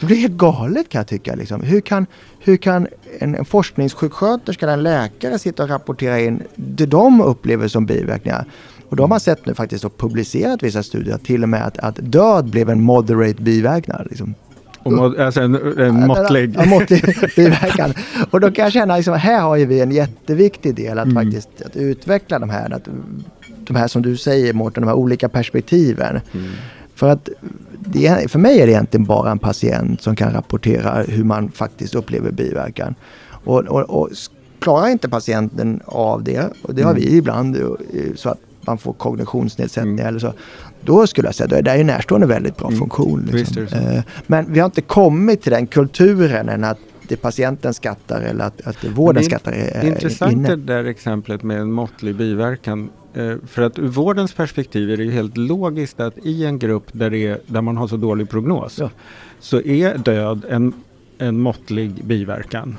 det 0.00 0.06
blir 0.06 0.16
helt 0.16 0.32
galet 0.32 0.88
kan 0.88 0.98
jag 0.98 1.06
tycka. 1.06 1.34
Liksom. 1.34 1.62
Hur 1.62 1.80
kan, 1.80 2.06
hur 2.40 2.56
kan 2.56 2.88
en, 3.18 3.34
en 3.34 3.44
forskningssjuksköterska 3.44 4.66
eller 4.66 4.72
en 4.72 4.82
läkare 4.82 5.38
sitta 5.38 5.62
och 5.62 5.68
rapportera 5.68 6.20
in 6.20 6.42
det 6.54 6.86
de 6.86 7.20
upplever 7.20 7.68
som 7.68 7.86
biverkningar? 7.86 8.44
Och 8.92 8.96
då 8.96 9.02
har 9.02 9.08
man 9.08 9.20
sett 9.20 9.46
nu 9.46 9.54
faktiskt 9.54 9.84
och 9.84 9.98
publicerat 9.98 10.62
vissa 10.62 10.82
studier 10.82 11.18
till 11.18 11.42
och 11.42 11.48
med 11.48 11.66
att, 11.66 11.78
att 11.78 11.96
död 12.00 12.50
blev 12.50 12.70
en 12.70 12.82
moderate 12.82 13.42
biverknad. 13.42 14.06
Liksom. 14.10 14.34
Och 14.78 14.92
mod, 14.92 15.20
alltså 15.20 15.40
en, 15.40 15.78
en 15.78 16.06
måttlig... 16.06 16.54
Ja, 16.58 16.64
måttlig 16.64 17.04
biverkan. 17.36 17.94
Och 18.30 18.40
då 18.40 18.50
kan 18.50 18.62
jag 18.62 18.72
känna, 18.72 18.96
liksom, 18.96 19.14
här 19.14 19.40
har 19.40 19.56
ju 19.56 19.66
vi 19.66 19.80
en 19.80 19.90
jätteviktig 19.90 20.74
del 20.74 20.98
att 20.98 21.04
mm. 21.04 21.24
faktiskt 21.24 21.48
att 21.66 21.76
utveckla 21.76 22.38
de 22.38 22.50
här, 22.50 22.70
att, 22.70 22.88
de 23.64 23.76
här 23.76 23.88
som 23.88 24.02
du 24.02 24.16
säger 24.16 24.52
Mårten, 24.52 24.82
de 24.82 24.86
här 24.86 24.96
olika 24.96 25.28
perspektiven. 25.28 26.20
Mm. 26.32 26.50
För 26.94 27.08
att 27.08 27.28
det, 27.78 28.30
för 28.30 28.38
mig 28.38 28.60
är 28.60 28.66
det 28.66 28.72
egentligen 28.72 29.06
bara 29.06 29.30
en 29.30 29.38
patient 29.38 30.02
som 30.02 30.16
kan 30.16 30.32
rapportera 30.32 31.02
hur 31.02 31.24
man 31.24 31.50
faktiskt 31.50 31.94
upplever 31.94 32.30
biverkan. 32.30 32.94
Och, 33.44 33.60
och, 33.60 34.02
och 34.02 34.08
klarar 34.58 34.88
inte 34.88 35.08
patienten 35.08 35.80
av 35.84 36.22
det, 36.24 36.48
och 36.62 36.74
det 36.74 36.82
har 36.82 36.90
mm. 36.90 37.02
vi 37.02 37.16
ibland, 37.16 37.56
så 38.16 38.28
att 38.28 38.38
man 38.66 38.78
får 38.78 38.92
kognitionsnedsättning 38.92 39.94
mm. 39.94 40.06
eller 40.06 40.18
så. 40.18 40.32
Då 40.84 41.06
skulle 41.06 41.28
jag 41.28 41.34
säga 41.34 41.58
att 41.58 41.64
det 41.64 41.70
är 41.70 41.84
närstående 41.84 42.26
väldigt 42.26 42.56
bra 42.56 42.68
mm. 42.68 42.78
funktion. 42.78 43.28
Liksom. 43.32 43.62
Eh, 43.62 44.02
men 44.26 44.52
vi 44.52 44.60
har 44.60 44.66
inte 44.66 44.82
kommit 44.82 45.42
till 45.42 45.52
den 45.52 45.66
kulturen 45.66 46.48
än 46.48 46.64
att 46.64 46.78
det 47.08 47.16
patienten 47.16 47.74
skattar 47.74 48.20
eller 48.20 48.44
att, 48.44 48.66
att 48.66 48.80
det 48.80 48.88
vården 48.88 49.14
det 49.14 49.20
är 49.20 49.30
skattar. 49.30 49.52
Är, 49.52 49.84
intressant 49.84 50.32
inne. 50.32 50.48
det 50.48 50.56
där 50.56 50.84
exemplet 50.84 51.42
med 51.42 51.60
en 51.60 51.72
måttlig 51.72 52.14
biverkan. 52.14 52.90
Eh, 53.14 53.34
för 53.46 53.62
att 53.62 53.78
ur 53.78 53.88
vårdens 53.88 54.32
perspektiv 54.32 54.90
är 54.90 54.96
det 54.96 55.04
ju 55.04 55.10
helt 55.10 55.36
logiskt 55.36 56.00
att 56.00 56.18
i 56.22 56.44
en 56.44 56.58
grupp 56.58 56.84
där, 56.92 57.14
är, 57.14 57.40
där 57.46 57.60
man 57.60 57.76
har 57.76 57.88
så 57.88 57.96
dålig 57.96 58.30
prognos 58.30 58.78
ja. 58.78 58.90
så 59.40 59.60
är 59.60 59.98
död 59.98 60.44
en, 60.48 60.72
en 61.18 61.40
måttlig 61.40 62.04
biverkan. 62.04 62.76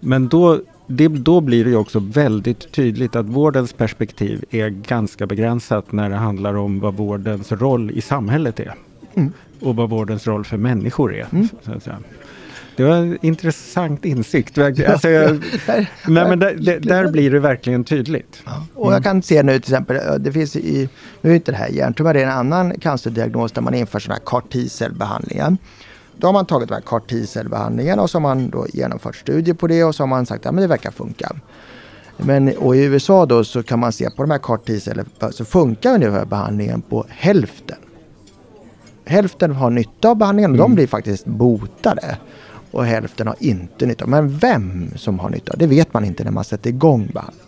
Men 0.00 0.28
då 0.28 0.60
det, 0.86 1.08
då 1.08 1.40
blir 1.40 1.64
det 1.64 1.76
också 1.76 1.98
väldigt 1.98 2.72
tydligt 2.72 3.16
att 3.16 3.26
vårdens 3.26 3.72
perspektiv 3.72 4.44
är 4.50 4.68
ganska 4.68 5.26
begränsat 5.26 5.92
när 5.92 6.10
det 6.10 6.16
handlar 6.16 6.54
om 6.54 6.80
vad 6.80 6.94
vårdens 6.94 7.52
roll 7.52 7.90
i 7.90 8.00
samhället 8.00 8.60
är. 8.60 8.74
Mm. 9.14 9.32
Och 9.60 9.76
vad 9.76 9.90
vårdens 9.90 10.26
roll 10.26 10.44
för 10.44 10.56
människor 10.56 11.14
är. 11.14 11.26
Mm. 11.32 11.48
Det 12.76 12.84
var 12.84 12.96
en 12.96 13.18
intressant 13.22 14.04
insikt. 14.04 14.58
Alltså, 14.58 15.08
jag, 15.08 15.44
nej, 15.66 16.28
men 16.28 16.38
där, 16.38 16.54
där, 16.54 16.80
där, 16.80 17.10
blir 17.10 17.30
det 17.30 17.40
verkligen 17.40 17.84
tydligt. 17.84 18.42
Ja. 18.44 18.66
Och 18.74 18.92
jag 18.92 19.02
kan 19.02 19.22
se 19.22 19.42
nu 19.42 19.52
till 19.52 19.74
exempel, 19.74 20.22
det 20.22 20.32
finns 20.32 20.56
i, 20.56 20.88
nu 21.20 21.30
är 21.30 21.34
inte 21.34 21.52
det 21.52 21.58
här 21.58 21.68
hjärntumör, 21.68 22.14
det 22.14 22.20
är 22.20 22.24
en 22.24 22.32
annan 22.32 22.80
cancerdiagnos 22.80 23.52
där 23.52 23.62
man 23.62 23.74
inför 23.74 23.98
sådana 23.98 24.14
här 24.14 24.24
CAR 24.26 24.42
T-cellbehandlingar. 24.52 25.56
Då 26.16 26.28
har 26.28 26.32
man 26.32 26.46
tagit 26.46 26.68
de 26.68 26.74
här 26.74 26.82
CAR 26.82 27.00
T-cellbehandlingarna 27.00 28.02
och 28.02 28.10
så 28.10 28.16
har 28.18 28.22
man 28.22 28.50
då 28.50 28.66
genomfört 28.72 29.16
studier 29.16 29.54
på 29.54 29.66
det 29.66 29.84
och 29.84 29.94
så 29.94 30.02
har 30.02 30.08
man 30.08 30.26
sagt 30.26 30.46
att 30.46 30.54
ja, 30.54 30.60
det 30.60 30.66
verkar 30.66 30.90
funka. 30.90 31.36
Men 32.16 32.48
i 32.48 32.84
USA 32.84 33.26
då 33.26 33.44
så 33.44 33.62
kan 33.62 33.78
man 33.78 33.92
se 33.92 34.10
på 34.10 34.22
de 34.22 34.30
här 34.30 34.38
CAR 34.38 34.56
T-cellerna 34.56 35.32
så 35.32 35.44
funkar 35.44 35.94
ungefär 35.94 36.24
behandlingen 36.24 36.82
på 36.82 37.06
hälften. 37.08 37.78
Hälften 39.04 39.52
har 39.52 39.70
nytta 39.70 40.08
av 40.08 40.16
behandlingen 40.16 40.50
och 40.50 40.56
mm. 40.56 40.70
de 40.70 40.74
blir 40.74 40.86
faktiskt 40.86 41.24
botade. 41.24 42.18
Och 42.70 42.84
hälften 42.84 43.26
har 43.26 43.36
inte 43.38 43.86
nytta. 43.86 44.06
Men 44.06 44.38
vem 44.38 44.90
som 44.96 45.18
har 45.18 45.30
nytta, 45.30 45.56
det 45.56 45.66
vet 45.66 45.94
man 45.94 46.04
inte 46.04 46.24
när 46.24 46.30
man 46.30 46.44
sätter 46.44 46.70
igång 46.70 47.10
behandlingen. 47.14 47.43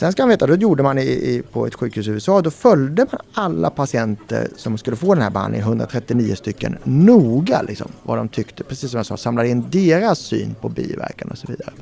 Sen 0.00 0.12
ska 0.12 0.22
man 0.22 0.28
veta, 0.28 0.46
då 0.46 0.54
gjorde 0.54 0.82
man 0.82 0.98
i, 0.98 1.02
i, 1.02 1.42
på 1.52 1.66
ett 1.66 1.74
sjukhus 1.74 2.06
i 2.06 2.10
USA, 2.10 2.42
då 2.42 2.50
följde 2.50 3.06
man 3.12 3.20
alla 3.32 3.70
patienter 3.70 4.48
som 4.56 4.78
skulle 4.78 4.96
få 4.96 5.14
den 5.14 5.22
här 5.22 5.30
behandlingen, 5.30 5.66
139 5.66 6.34
stycken, 6.34 6.78
noga 6.84 7.62
liksom, 7.62 7.88
vad 8.02 8.18
de 8.18 8.28
tyckte. 8.28 8.64
Precis 8.64 8.90
som 8.90 8.98
jag 8.98 9.06
sa, 9.06 9.16
samlade 9.16 9.48
in 9.48 9.64
deras 9.70 10.18
syn 10.18 10.54
på 10.60 10.68
biverkan 10.68 11.30
och 11.30 11.38
så 11.38 11.46
vidare. 11.46 11.72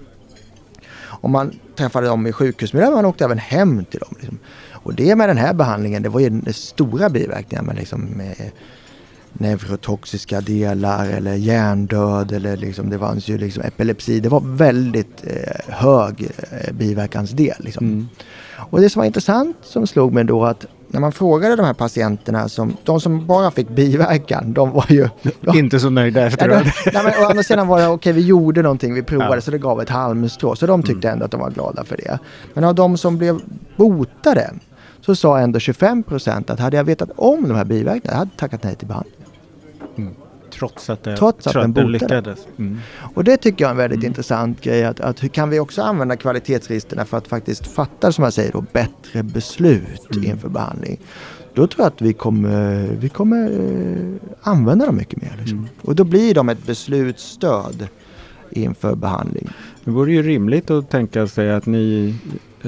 Och 1.01 1.31
man 1.31 1.59
träffade 1.77 2.07
dem 2.07 2.27
i 2.27 2.33
sjukhusmiljö, 2.33 2.91
man 2.91 3.05
åkte 3.05 3.25
även 3.25 3.39
hem 3.39 3.85
till 3.85 4.01
dem. 4.01 4.15
Liksom. 4.19 4.39
Och 4.71 4.95
det 4.95 5.17
med 5.17 5.29
den 5.29 5.39
här 5.39 5.55
behandlingen, 5.55 6.03
det 6.03 6.09
var 6.09 6.21
ju 6.21 6.43
stora 6.53 7.11
biverkningar 7.11 7.63
med, 7.63 7.77
liksom, 7.77 8.01
med 8.01 8.51
neurotoxiska 9.33 10.41
delar 10.41 11.07
eller 11.07 11.35
hjärndöd 11.35 12.33
eller 12.33 12.57
liksom, 12.57 12.91
det 12.91 12.99
fanns 12.99 13.29
ju 13.29 13.39
liksom 13.39 13.63
epilepsi. 13.63 14.21
Det 14.21 14.29
var 14.29 14.41
väldigt 14.41 15.25
eh, 15.25 15.75
hög 15.75 16.31
eh, 16.51 16.73
biverkansdel. 16.73 17.57
Liksom. 17.59 17.87
Mm. 17.87 18.09
Och 18.71 18.81
det 18.81 18.91
som 18.91 19.01
var 19.01 19.07
intressant 19.07 19.57
som 19.63 19.87
slog 19.87 20.13
mig 20.13 20.25
då 20.25 20.45
att 20.45 20.67
när 20.89 21.01
man 21.01 21.13
frågade 21.13 21.57
de 21.57 21.67
här 21.67 21.75
patienterna, 21.75 22.49
som, 22.49 22.77
de 22.85 23.01
som 23.01 23.27
bara 23.27 23.51
fick 23.51 23.69
biverkan, 23.69 24.53
de 24.53 24.71
var 24.71 24.87
ju... 24.89 25.09
Ja, 25.41 25.57
Inte 25.57 25.81
så 25.81 25.91
nöjda 25.91 26.27
efteråt. 26.27 26.67
Ja, 26.93 27.03
men, 27.03 27.13
å 27.25 27.29
andra 27.29 27.43
sidan 27.43 27.69
var 27.69 27.79
det, 27.79 27.87
okej 27.87 27.95
okay, 27.95 28.13
vi 28.13 28.27
gjorde 28.27 28.63
någonting, 28.63 28.95
vi 28.95 29.03
provade 29.03 29.35
ja. 29.35 29.41
så 29.41 29.51
det 29.51 29.59
gav 29.59 29.81
ett 29.81 29.89
halmstrå. 29.89 30.57
Så 30.57 30.67
de 30.67 30.83
tyckte 30.83 31.09
mm. 31.09 31.13
ändå 31.13 31.25
att 31.25 31.31
de 31.31 31.41
var 31.41 31.51
glada 31.51 31.85
för 31.85 31.97
det. 31.97 32.19
Men 32.55 32.65
av 32.65 32.75
de 32.75 32.99
som 32.99 33.19
blev 33.19 33.41
botade 33.77 34.51
så 35.01 35.17
sa 35.17 35.39
ändå 35.39 35.59
25 35.59 36.03
procent 36.03 36.51
att 36.51 36.61
hade 36.61 36.77
jag 36.77 36.85
vetat 36.85 37.11
om 37.17 37.49
de 37.49 37.55
här 37.55 37.65
biverkningarna, 37.65 38.13
jag 38.13 38.19
hade 38.19 38.31
tackat 38.37 38.63
nej 38.63 38.75
till 38.75 38.89
behandling. 38.89 39.15
Mm. 39.99 40.15
Trots 40.51 40.91
att, 40.91 41.05
det, 41.05 41.17
Trots 41.17 41.47
att 41.47 41.53
den, 41.53 41.73
den 41.73 41.93
lyckades. 41.93 42.47
Mm. 42.59 42.79
Och 43.15 43.25
det 43.25 43.37
tycker 43.37 43.65
jag 43.65 43.69
är 43.69 43.73
en 43.73 43.77
väldigt 43.77 43.99
mm. 43.99 44.07
intressant 44.07 44.61
grej. 44.61 44.85
Att, 44.85 45.01
att, 45.01 45.23
hur 45.23 45.29
kan 45.29 45.51
vi 45.51 45.61
också 45.61 45.83
använda 45.83 46.17
kvalitetsregisterna 46.17 47.05
för 47.05 47.17
att 47.17 47.29
faktiskt 47.29 47.67
fatta, 47.67 48.13
som 48.13 48.25
jag 48.25 48.33
säger, 48.33 48.53
då, 48.53 48.65
bättre 48.73 49.23
beslut 49.23 50.17
mm. 50.17 50.31
inför 50.31 50.49
behandling. 50.49 51.01
Då 51.55 51.67
tror 51.67 51.85
jag 51.85 51.87
att 51.87 52.03
vi 52.03 52.13
kommer, 52.13 52.89
vi 53.01 53.09
kommer 53.09 53.51
uh, 53.51 54.15
använda 54.43 54.87
dem 54.87 54.97
mycket 54.97 55.23
mer. 55.23 55.35
Liksom. 55.39 55.59
Mm. 55.59 55.71
Och 55.83 55.95
då 55.95 56.05
blir 56.05 56.35
de 56.35 56.49
ett 56.49 56.67
beslutsstöd 56.67 57.89
inför 58.51 58.95
behandling. 58.95 59.49
Det 59.85 59.91
vore 59.91 60.13
ju 60.13 60.23
rimligt 60.23 60.71
att 60.71 60.91
tänka 60.91 61.27
sig 61.27 61.53
att 61.53 61.67
ni 61.67 62.15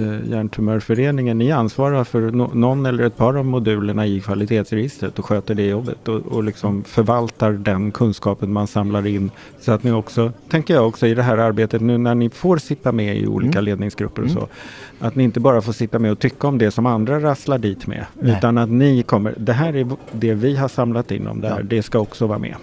eh, 0.01 0.31
Hjärntumörföreningen, 0.31 1.39
ni 1.39 1.53
ansvarar 1.53 2.05
för 2.05 2.21
no 2.21 2.51
någon 2.55 2.87
eller 2.87 3.05
ett 3.05 3.17
par 3.17 3.35
av 3.35 3.45
modulerna 3.45 4.07
i 4.07 4.21
kvalitetsregistret 4.21 5.19
och 5.19 5.25
sköter 5.25 5.55
det 5.55 5.67
jobbet 5.67 6.09
och, 6.09 6.17
och 6.27 6.45
liksom 6.45 6.85
förvaltar 6.85 7.53
den 7.53 7.91
kunskapen 7.91 8.53
man 8.53 8.67
samlar 8.67 9.07
in. 9.07 9.31
Så 9.61 9.73
att 9.73 9.83
ni 9.83 9.93
också, 9.93 10.33
tänker 10.49 10.75
jag 10.75 10.89
också 10.89 11.07
i 11.07 11.15
det 11.15 11.23
här 11.23 11.39
arbetet 11.39 11.83
nu 11.83 11.99
när 11.99 12.15
ni 12.15 12.31
får 12.31 12.57
sitta 12.57 12.93
med 12.93 13.17
i 13.17 13.27
olika 13.27 13.59
mm. 13.59 13.65
ledningsgrupper 13.65 14.23
och 14.23 14.31
så, 14.31 14.39
mm. 14.39 14.51
att 15.01 15.15
ni 15.15 15.25
inte 15.25 15.41
bara 15.41 15.63
får 15.63 15.73
sitta 15.73 15.99
med 15.99 16.13
och 16.13 16.19
tycka 16.19 16.49
om 16.49 16.59
det 16.59 16.71
som 16.71 16.87
andra 16.87 17.21
rasslar 17.21 17.59
dit 17.59 17.87
med, 17.87 18.07
Nej. 18.21 18.33
utan 18.33 18.59
att 18.59 18.71
ni 18.71 19.03
kommer, 19.03 19.35
det 19.37 19.53
här 19.53 19.77
är 19.77 19.87
det 20.13 20.35
vi 20.35 20.57
har 20.57 20.69
samlat 20.69 21.11
in 21.11 21.27
om 21.27 21.41
det 21.41 21.49
här, 21.49 21.59
ja. 21.59 21.63
det 21.63 21.83
ska 21.83 21.99
också 21.99 22.27
vara 22.27 22.39
med. 22.39 22.55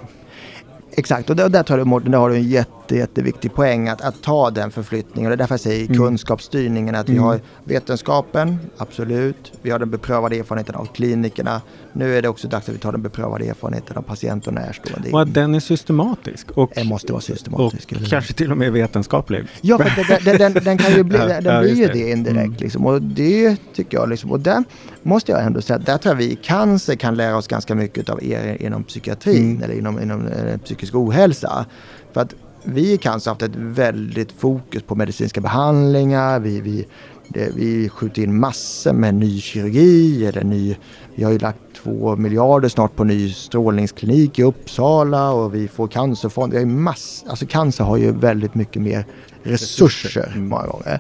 Exakt, 1.00 1.30
och 1.30 1.36
där, 1.36 1.50
där 1.50 1.64
tror 1.64 1.80
jag 1.80 1.88
Mårten, 1.88 2.12
där 2.12 2.18
har 2.18 2.30
du 2.30 2.36
en 2.36 2.50
jätte, 2.50 2.96
jätteviktig 2.96 3.54
poäng 3.54 3.88
att, 3.88 4.02
att 4.02 4.22
ta 4.22 4.52
den 4.52 4.72
förflyttningen. 4.72 5.32
Och 5.32 5.38
det 5.38 5.44
är 5.44 5.44
därför 5.44 5.54
jag 5.54 5.60
säger 5.60 5.86
mm. 5.86 5.98
kunskapsstyrningen 5.98 6.96
att 6.96 7.08
mm. 7.08 7.22
vi 7.22 7.28
har 7.28 7.40
vetenskapen, 7.64 8.60
absolut. 8.78 9.52
Vi 9.62 9.70
har 9.70 9.80
den 9.80 9.90
beprövade 9.90 10.36
erfarenheten 10.36 10.76
av 10.76 10.86
klinikerna. 10.86 11.62
Nu 11.94 12.18
är 12.18 12.22
det 12.22 12.30
också 12.30 12.48
dags 12.48 12.70
att 12.70 12.76
vi 12.76 12.80
tar 12.80 12.92
den 12.92 13.02
beprövade 13.02 13.46
erfarenheten 13.46 13.98
av 13.98 14.02
patient 14.02 14.48
och 14.48 14.54
närstående. 14.54 15.12
Och 15.12 15.22
att 15.22 15.34
den 15.34 15.56
är 15.56 15.60
systematisk. 15.60 16.52
Och, 16.52 16.72
den 16.76 16.88
måste 16.88 17.12
vara 17.12 17.22
systematisk. 17.22 17.92
Och 17.92 18.08
kanske 18.10 18.34
till 18.34 18.52
och 18.52 18.58
med 18.58 18.72
vetenskaplig. 18.72 19.48
Ja, 19.62 19.78
för 19.78 20.26
den, 20.26 20.38
den, 20.38 20.64
den, 20.64 20.78
kan 20.78 20.94
ju 20.94 21.04
bli, 21.04 21.18
den 21.28 21.46
ja, 21.46 21.62
blir 21.62 21.76
ju 21.76 21.88
det, 21.88 21.94
det 21.94 22.12
indirekt. 22.12 22.38
Mm. 22.38 22.58
Liksom. 22.60 22.86
Och 22.86 23.02
det 23.02 23.58
tycker 23.74 23.98
jag, 23.98 24.10
liksom, 24.10 24.32
och 24.32 24.40
där 24.40 24.64
måste 25.04 25.32
jag 25.32 25.44
ändå 25.44 25.62
säga, 25.62 25.80
där 25.80 25.98
tror 25.98 26.14
jag 26.14 26.18
vi 26.18 26.32
i 26.32 26.36
cancer 26.36 26.96
kan 26.96 27.16
lära 27.16 27.38
oss 27.38 27.48
ganska 27.48 27.76
mycket 27.76 28.10
av 28.10 28.24
er 28.24 28.58
inom 28.62 28.84
psykiatrin 28.84 29.52
mm. 29.52 29.64
eller 29.64 29.74
inom, 29.74 30.02
inom 30.02 30.28
eh, 30.28 30.58
psykisk 30.58 30.87
ohälsa. 30.96 31.66
För 32.14 32.22
att 32.22 32.34
vi 32.64 32.92
i 32.94 32.98
cancer 32.98 33.32
har 33.32 33.36
haft 33.36 33.42
ett 33.42 33.56
väldigt 33.56 34.32
fokus 34.32 34.84
på 34.84 34.96
medicinska 34.96 35.42
behandlingar. 35.42 36.40
Vi, 36.40 36.62
vi, 36.62 36.86
det, 37.28 37.50
vi 37.56 37.90
skjuter 37.90 38.22
in 38.22 38.40
massor 38.40 38.94
med 38.94 39.16
ny 39.16 39.42
kirurgi. 39.42 40.26
Eller 40.26 40.44
ny, 40.44 40.76
vi 41.16 41.24
har 41.24 41.32
ju 41.32 41.38
lagt 41.38 41.60
två 41.84 42.16
miljarder 42.16 42.70
snart 42.70 42.96
på 42.96 43.04
ny 43.04 43.34
strålningsklinik 43.34 44.40
i 44.40 44.44
Uppsala 44.44 45.32
och 45.32 45.56
vi 45.56 45.68
får 45.68 45.88
cancerfond. 45.88 46.54
Vi 46.54 46.60
har 46.60 46.66
mass, 46.66 47.26
alltså 47.28 47.46
cancer 47.46 47.84
har 47.84 47.98
ju 47.98 48.12
väldigt 48.12 48.56
mycket 48.56 48.82
mer 48.82 49.06
resurser 49.44 50.32
mm. 50.36 50.50
många 50.50 50.68
gånger. 50.68 51.00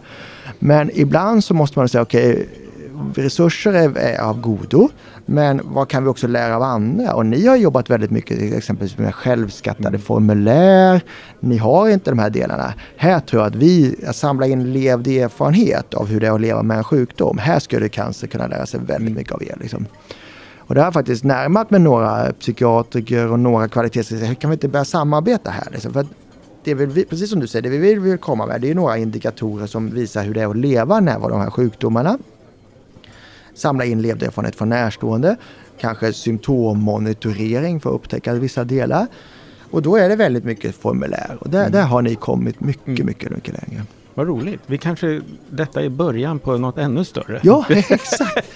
Men 0.60 0.92
ibland 0.94 1.44
så 1.44 1.54
måste 1.54 1.80
man 1.80 1.90
säga 1.90 2.02
okej, 2.02 2.32
okay, 2.32 2.46
resurser 3.16 3.74
är, 3.74 3.98
är 3.98 4.22
av 4.22 4.42
godo. 4.42 4.90
Men 5.26 5.62
vad 5.64 5.90
kan 5.90 6.04
vi 6.04 6.10
också 6.10 6.28
lära 6.28 6.56
av 6.56 6.64
andra? 6.64 7.14
Och 7.14 7.26
ni 7.26 7.48
har 7.48 7.56
jobbat 7.56 7.90
väldigt 7.90 8.12
mycket 8.12 8.54
exempelvis 8.54 8.98
med 8.98 9.16
självskattade 9.16 9.88
mm. 9.88 10.02
formulär. 10.02 11.02
Ni 11.40 11.58
har 11.58 11.90
inte 11.90 12.12
de 12.12 12.20
här 12.20 12.30
delarna. 12.30 12.74
Här 12.98 13.20
tror 13.20 13.42
jag 13.42 13.48
att 13.48 13.56
vi 13.56 13.96
samlar 14.12 14.48
in 14.48 14.74
levd 14.74 15.08
erfarenhet 15.08 15.94
av 15.94 16.08
hur 16.08 16.20
det 16.20 16.28
är 16.28 16.32
att 16.32 16.42
leva 16.42 16.64
med 16.64 16.78
en 16.78 16.84
sjukdom. 16.84 17.38
Här 17.38 17.60
skulle 17.60 17.90
cancer 17.90 18.28
kunna 18.28 18.48
lära 18.48 18.66
sig 18.66 18.80
väldigt 18.80 19.00
mm. 19.00 19.14
mycket 19.14 19.34
av 19.34 19.44
er. 19.44 19.58
Liksom. 19.62 19.86
Och 20.58 20.76
det 20.76 20.82
har 20.82 20.86
jag 20.86 20.94
faktiskt 20.94 21.24
närmat 21.24 21.70
med 21.70 21.82
några 21.82 22.34
psykiatriker 22.34 23.32
och 23.32 23.40
några 23.40 23.68
kvalitetsresurser. 23.68 24.34
Kan 24.34 24.50
vi 24.50 24.54
inte 24.54 24.68
börja 24.68 24.86
samarbeta 24.86 25.52
här? 25.52 25.68
Liksom? 25.72 25.94
För 25.94 26.06
det 26.64 26.74
vi, 26.74 27.06
precis 27.06 27.30
som 27.30 27.40
du 27.40 27.48
säger, 27.48 27.64
det 27.64 27.70
vi 27.70 27.96
vill 27.96 28.18
komma 28.18 28.46
med 28.46 28.62
det 28.62 28.72
är 28.72 28.76
några 28.76 28.98
indikatorer 28.98 29.68
som 29.68 29.90
visar 29.90 30.24
hur 30.24 30.34
det 30.34 30.42
är 30.42 30.48
att 30.48 30.58
leva 30.58 31.00
när 31.00 31.20
de 31.20 31.42
här 31.42 31.50
sjukdomarna 31.50 32.18
samla 33.58 33.86
in 33.86 34.02
levd 34.02 34.24
erfarenhet 34.24 34.56
från 34.56 34.70
närstående, 34.70 35.36
kanske 35.80 36.14
symptommonitorering 36.14 37.80
för 37.80 37.90
att 37.90 37.96
upptäcka 37.96 38.34
vissa 38.34 38.64
delar. 38.64 39.08
Och 39.72 39.82
då 39.82 39.96
är 39.96 40.10
det 40.10 40.16
väldigt 40.16 40.44
mycket 40.44 40.76
formulär 40.76 41.38
och 41.40 41.50
där, 41.50 41.60
mm. 41.60 41.72
där 41.72 41.84
har 41.84 42.02
ni 42.02 42.16
kommit 42.16 42.60
mycket, 42.60 42.88
mm. 42.88 43.06
mycket, 43.06 43.32
mycket 43.32 43.54
längre. 43.54 43.84
Vad 44.14 44.28
roligt. 44.28 44.62
Vi 44.66 44.78
kanske, 44.78 45.22
detta 45.50 45.82
är 45.82 45.90
början 45.90 46.40
på 46.40 46.58
något 46.58 46.78
ännu 46.78 47.04
större. 47.04 47.40
Ja, 47.44 47.66
exakt. 47.70 48.52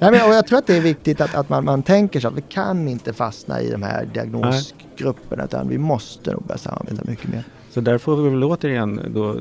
Nej, 0.00 0.10
men, 0.10 0.22
och 0.22 0.34
jag 0.34 0.46
tror 0.46 0.58
att 0.58 0.66
det 0.66 0.76
är 0.76 0.80
viktigt 0.80 1.20
att, 1.20 1.34
att 1.34 1.48
man, 1.48 1.64
man 1.64 1.82
tänker 1.82 2.20
så 2.20 2.28
att 2.28 2.34
vi 2.34 2.42
kan 2.42 2.88
inte 2.88 3.12
fastna 3.12 3.60
i 3.60 3.70
de 3.70 3.82
här 3.82 4.08
diagnosgrupperna 4.14 5.44
utan 5.44 5.68
vi 5.68 5.78
måste 5.78 6.32
nog 6.32 6.42
börja 6.42 6.58
samarbeta 6.58 7.02
mycket 7.04 7.28
mer. 7.28 7.44
Så 7.74 7.80
där 7.80 7.98
får 7.98 8.16
vi 8.16 8.30
väl 8.30 8.44
återigen 8.44 9.00
då 9.14 9.30
eh, 9.30 9.36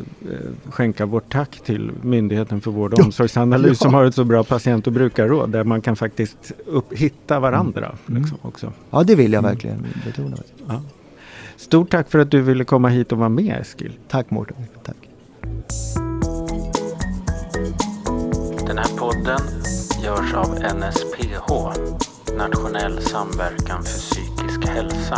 skänka 0.70 1.06
vårt 1.06 1.32
tack 1.32 1.62
till 1.66 1.92
Myndigheten 2.02 2.62
för 2.62 2.72
vård 2.72 2.94
och 2.94 3.00
omsorgsanalys 3.00 3.82
ja. 3.82 3.86
som 3.86 3.94
har 3.94 4.06
ett 4.06 4.16
så 4.16 4.24
bra 4.24 4.44
patient 4.44 4.88
och 4.88 4.94
brukarråd 4.94 5.50
där 5.50 5.64
man 5.64 5.82
kan 5.82 5.96
faktiskt 5.96 6.52
upp, 6.66 6.94
hitta 6.94 7.40
varandra. 7.40 7.96
Mm. 8.10 8.22
Liksom, 8.22 8.38
också. 8.42 8.74
Ja, 8.90 9.04
det 9.04 9.16
vill 9.16 9.34
jag 9.34 9.40
mm. 9.40 9.52
verkligen 9.52 9.86
betona. 10.06 10.38
Ja. 10.68 10.82
Stort 11.58 11.92
tack 11.92 12.12
för 12.12 12.20
att 12.20 12.32
du 12.32 12.42
ville 12.42 12.64
komma 12.64 12.90
hit 12.90 13.12
och 13.12 13.18
vara 13.18 13.30
med 13.30 13.62
Eskil. 13.62 13.92
Tack 14.08 14.32
Mårten. 14.32 14.56
Tack. 14.84 14.96
Den 18.68 18.78
här 18.78 18.98
podden 18.98 19.42
görs 20.04 20.34
av 20.34 20.56
NSPH, 20.78 21.50
Nationell 22.38 23.02
samverkan 23.02 23.84
för 23.84 24.00
psykisk 24.00 24.68
hälsa. 24.68 25.18